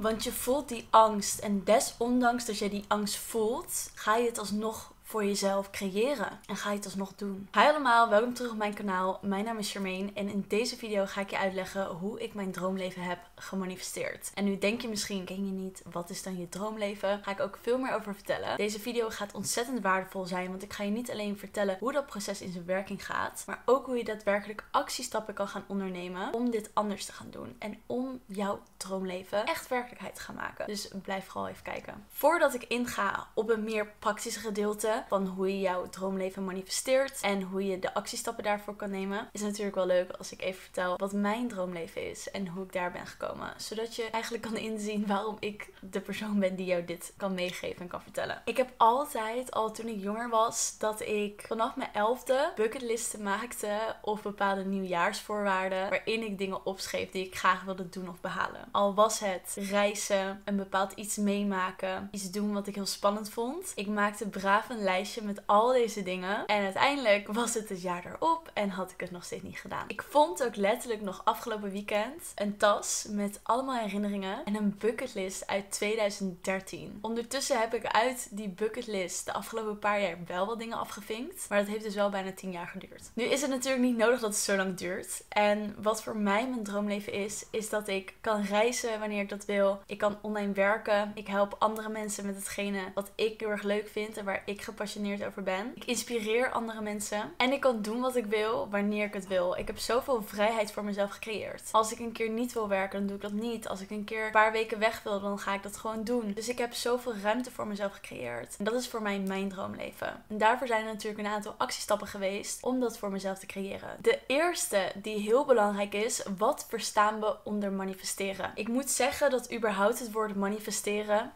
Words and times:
Want 0.00 0.24
je 0.24 0.32
voelt 0.32 0.68
die 0.68 0.86
angst 0.90 1.38
en 1.38 1.64
desondanks 1.64 2.46
dat 2.46 2.58
je 2.58 2.68
die 2.68 2.84
angst 2.88 3.16
voelt, 3.16 3.90
ga 3.94 4.16
je 4.16 4.26
het 4.26 4.38
alsnog 4.38 4.92
voor 5.10 5.24
jezelf 5.24 5.70
creëren. 5.70 6.38
En 6.46 6.56
ga 6.56 6.70
je 6.70 6.76
het 6.76 6.84
alsnog 6.84 7.14
doen. 7.14 7.48
Hi 7.52 7.60
allemaal, 7.60 8.08
welkom 8.08 8.34
terug 8.34 8.50
op 8.50 8.56
mijn 8.56 8.74
kanaal. 8.74 9.18
Mijn 9.22 9.44
naam 9.44 9.58
is 9.58 9.72
Charmaine 9.72 10.10
en 10.14 10.28
in 10.28 10.44
deze 10.48 10.76
video 10.76 11.06
ga 11.06 11.20
ik 11.20 11.30
je 11.30 11.38
uitleggen 11.38 11.86
hoe 11.86 12.22
ik 12.22 12.34
mijn 12.34 12.52
droomleven 12.52 13.02
heb 13.02 13.18
gemanifesteerd. 13.34 14.30
En 14.34 14.44
nu 14.44 14.58
denk 14.58 14.80
je 14.80 14.88
misschien, 14.88 15.24
ken 15.24 15.46
je 15.46 15.52
niet, 15.52 15.82
wat 15.90 16.10
is 16.10 16.22
dan 16.22 16.38
je 16.38 16.48
droomleven? 16.48 17.20
Ga 17.22 17.30
ik 17.30 17.40
ook 17.40 17.58
veel 17.62 17.78
meer 17.78 17.94
over 17.94 18.14
vertellen. 18.14 18.56
Deze 18.56 18.80
video 18.80 19.10
gaat 19.10 19.34
ontzettend 19.34 19.80
waardevol 19.80 20.24
zijn, 20.24 20.48
want 20.48 20.62
ik 20.62 20.72
ga 20.72 20.82
je 20.82 20.90
niet 20.90 21.10
alleen 21.10 21.38
vertellen 21.38 21.76
hoe 21.80 21.92
dat 21.92 22.06
proces 22.06 22.40
in 22.40 22.52
zijn 22.52 22.66
werking 22.66 23.06
gaat, 23.06 23.42
maar 23.46 23.62
ook 23.64 23.86
hoe 23.86 23.96
je 23.96 24.04
daadwerkelijk 24.04 24.64
actiestappen 24.70 25.34
kan 25.34 25.48
gaan 25.48 25.64
ondernemen 25.66 26.34
om 26.34 26.50
dit 26.50 26.70
anders 26.72 27.04
te 27.04 27.12
gaan 27.12 27.30
doen. 27.30 27.56
En 27.58 27.78
om 27.86 27.99
jouw 28.32 28.60
droomleven 28.76 29.44
echt 29.46 29.68
werkelijkheid 29.68 30.20
gaan 30.20 30.34
maken. 30.34 30.66
Dus 30.66 30.90
blijf 31.02 31.26
vooral 31.26 31.48
even 31.48 31.62
kijken. 31.62 32.04
Voordat 32.08 32.54
ik 32.54 32.64
inga 32.64 33.28
op 33.34 33.50
een 33.50 33.64
meer 33.64 33.92
praktische 33.98 34.40
gedeelte, 34.40 35.04
van 35.08 35.26
hoe 35.26 35.48
je 35.48 35.60
jouw 35.60 35.88
droomleven 35.88 36.44
manifesteert 36.44 37.20
en 37.20 37.42
hoe 37.42 37.66
je 37.66 37.78
de 37.78 37.94
actiestappen 37.94 38.44
daarvoor 38.44 38.76
kan 38.76 38.90
nemen, 38.90 39.28
is 39.32 39.40
het 39.40 39.50
natuurlijk 39.50 39.76
wel 39.76 39.86
leuk 39.86 40.10
als 40.10 40.32
ik 40.32 40.40
even 40.40 40.62
vertel 40.62 40.96
wat 40.96 41.12
mijn 41.12 41.48
droomleven 41.48 42.10
is 42.10 42.30
en 42.30 42.48
hoe 42.48 42.64
ik 42.64 42.72
daar 42.72 42.92
ben 42.92 43.06
gekomen. 43.06 43.52
Zodat 43.56 43.96
je 43.96 44.10
eigenlijk 44.10 44.42
kan 44.42 44.56
inzien 44.56 45.06
waarom 45.06 45.36
ik 45.40 45.72
de 45.80 46.00
persoon 46.00 46.38
ben 46.38 46.56
die 46.56 46.66
jou 46.66 46.84
dit 46.84 47.12
kan 47.16 47.34
meegeven 47.34 47.80
en 47.82 47.88
kan 47.88 48.02
vertellen. 48.02 48.42
Ik 48.44 48.56
heb 48.56 48.72
altijd, 48.76 49.50
al 49.50 49.72
toen 49.72 49.88
ik 49.88 50.02
jonger 50.02 50.28
was, 50.28 50.78
dat 50.78 51.00
ik 51.00 51.44
vanaf 51.46 51.76
mijn 51.76 51.90
elfde 51.92 52.52
bucketlisten 52.54 53.22
maakte 53.22 53.96
of 54.02 54.22
bepaalde 54.22 54.64
nieuwjaarsvoorwaarden 54.64 55.90
waarin 55.90 56.22
ik 56.22 56.38
dingen 56.38 56.66
opschreef 56.66 57.10
die 57.10 57.26
ik 57.26 57.38
graag 57.38 57.64
wilde 57.64 57.88
doen 57.88 58.08
of 58.08 58.19
behalen. 58.20 58.68
Al 58.70 58.94
was 58.94 59.18
het 59.18 59.56
reizen, 59.70 60.42
een 60.44 60.56
bepaald 60.56 60.92
iets 60.92 61.16
meemaken, 61.16 62.08
iets 62.10 62.30
doen 62.30 62.52
wat 62.52 62.66
ik 62.66 62.74
heel 62.74 62.86
spannend 62.86 63.30
vond. 63.30 63.72
Ik 63.74 63.86
maakte 63.86 64.28
braaf 64.28 64.68
een 64.68 64.82
lijstje 64.82 65.22
met 65.22 65.42
al 65.46 65.72
deze 65.72 66.02
dingen. 66.02 66.46
En 66.46 66.62
uiteindelijk 66.62 67.32
was 67.32 67.54
het 67.54 67.68
het 67.68 67.82
jaar 67.82 68.06
erop 68.06 68.50
en 68.54 68.68
had 68.68 68.90
ik 68.90 69.00
het 69.00 69.10
nog 69.10 69.24
steeds 69.24 69.42
niet 69.42 69.58
gedaan. 69.58 69.84
Ik 69.86 70.02
vond 70.02 70.44
ook 70.44 70.56
letterlijk 70.56 71.00
nog 71.00 71.20
afgelopen 71.24 71.70
weekend 71.70 72.32
een 72.34 72.56
tas 72.56 73.06
met 73.08 73.40
allemaal 73.42 73.78
herinneringen 73.78 74.44
en 74.44 74.54
een 74.54 74.74
bucketlist 74.78 75.46
uit 75.46 75.70
2013. 75.70 76.98
Ondertussen 77.00 77.60
heb 77.60 77.74
ik 77.74 77.86
uit 77.86 78.28
die 78.30 78.48
bucketlist 78.48 79.24
de 79.24 79.32
afgelopen 79.32 79.78
paar 79.78 80.00
jaar 80.00 80.18
wel 80.26 80.46
wat 80.46 80.58
dingen 80.58 80.78
afgevinkt. 80.78 81.46
Maar 81.48 81.58
dat 81.58 81.68
heeft 81.68 81.84
dus 81.84 81.94
wel 81.94 82.10
bijna 82.10 82.32
10 82.32 82.50
jaar 82.50 82.66
geduurd. 82.66 83.10
Nu 83.14 83.24
is 83.24 83.40
het 83.40 83.50
natuurlijk 83.50 83.82
niet 83.82 83.96
nodig 83.96 84.20
dat 84.20 84.30
het 84.30 84.38
zo 84.38 84.56
lang 84.56 84.76
duurt. 84.76 85.24
En 85.28 85.74
wat 85.82 86.02
voor 86.02 86.16
mij 86.16 86.48
mijn 86.48 86.64
droomleven 86.64 87.12
is, 87.12 87.46
is 87.50 87.68
dat 87.68 87.88
ik 87.88 88.09
kan 88.20 88.42
reizen 88.42 88.98
wanneer 89.00 89.22
ik 89.22 89.28
dat 89.28 89.44
wil. 89.44 89.82
Ik 89.86 89.98
kan 89.98 90.18
online 90.20 90.52
werken. 90.52 91.12
Ik 91.14 91.26
help 91.26 91.56
andere 91.58 91.88
mensen 91.88 92.26
met 92.26 92.36
hetgene 92.36 92.80
wat 92.94 93.10
ik 93.14 93.40
heel 93.40 93.48
erg 93.48 93.62
leuk 93.62 93.88
vind 93.88 94.16
en 94.16 94.24
waar 94.24 94.42
ik 94.44 94.62
gepassioneerd 94.62 95.24
over 95.24 95.42
ben. 95.42 95.72
Ik 95.74 95.84
inspireer 95.84 96.50
andere 96.50 96.80
mensen. 96.80 97.32
En 97.36 97.52
ik 97.52 97.60
kan 97.60 97.82
doen 97.82 98.00
wat 98.00 98.16
ik 98.16 98.26
wil 98.26 98.68
wanneer 98.70 99.06
ik 99.06 99.14
het 99.14 99.26
wil. 99.26 99.56
Ik 99.56 99.66
heb 99.66 99.78
zoveel 99.78 100.22
vrijheid 100.22 100.72
voor 100.72 100.84
mezelf 100.84 101.10
gecreëerd. 101.10 101.68
Als 101.70 101.92
ik 101.92 101.98
een 101.98 102.12
keer 102.12 102.30
niet 102.30 102.52
wil 102.52 102.68
werken, 102.68 102.98
dan 102.98 103.06
doe 103.06 103.16
ik 103.16 103.22
dat 103.22 103.32
niet. 103.32 103.68
Als 103.68 103.80
ik 103.80 103.90
een 103.90 104.04
keer 104.04 104.24
een 104.24 104.30
paar 104.30 104.52
weken 104.52 104.78
weg 104.78 105.02
wil, 105.02 105.20
dan 105.20 105.38
ga 105.38 105.54
ik 105.54 105.62
dat 105.62 105.76
gewoon 105.76 106.04
doen. 106.04 106.32
Dus 106.32 106.48
ik 106.48 106.58
heb 106.58 106.74
zoveel 106.74 107.16
ruimte 107.16 107.50
voor 107.50 107.66
mezelf 107.66 107.92
gecreëerd. 107.92 108.54
En 108.58 108.64
dat 108.64 108.74
is 108.74 108.88
voor 108.88 109.02
mij 109.02 109.18
mijn 109.18 109.48
droomleven. 109.48 110.22
En 110.28 110.38
daarvoor 110.38 110.66
zijn 110.66 110.86
er 110.86 110.92
natuurlijk 110.92 111.20
een 111.20 111.32
aantal 111.32 111.54
actiestappen 111.58 112.06
geweest 112.06 112.62
om 112.62 112.80
dat 112.80 112.98
voor 112.98 113.10
mezelf 113.10 113.38
te 113.38 113.46
creëren. 113.46 113.96
De 114.00 114.18
eerste 114.26 114.92
die 114.94 115.18
heel 115.18 115.44
belangrijk 115.44 115.94
is, 115.94 116.22
wat 116.38 116.66
verstaan 116.68 117.20
we 117.20 117.36
onder 117.44 117.72
manifesteren? 118.00 118.52
Ik 118.54 118.68
moet 118.68 118.90
zeggen 118.90 119.30
dat 119.30 119.52
überhaupt 119.52 119.98
het 119.98 120.12
woord 120.12 120.36
manifesteren 120.36 121.32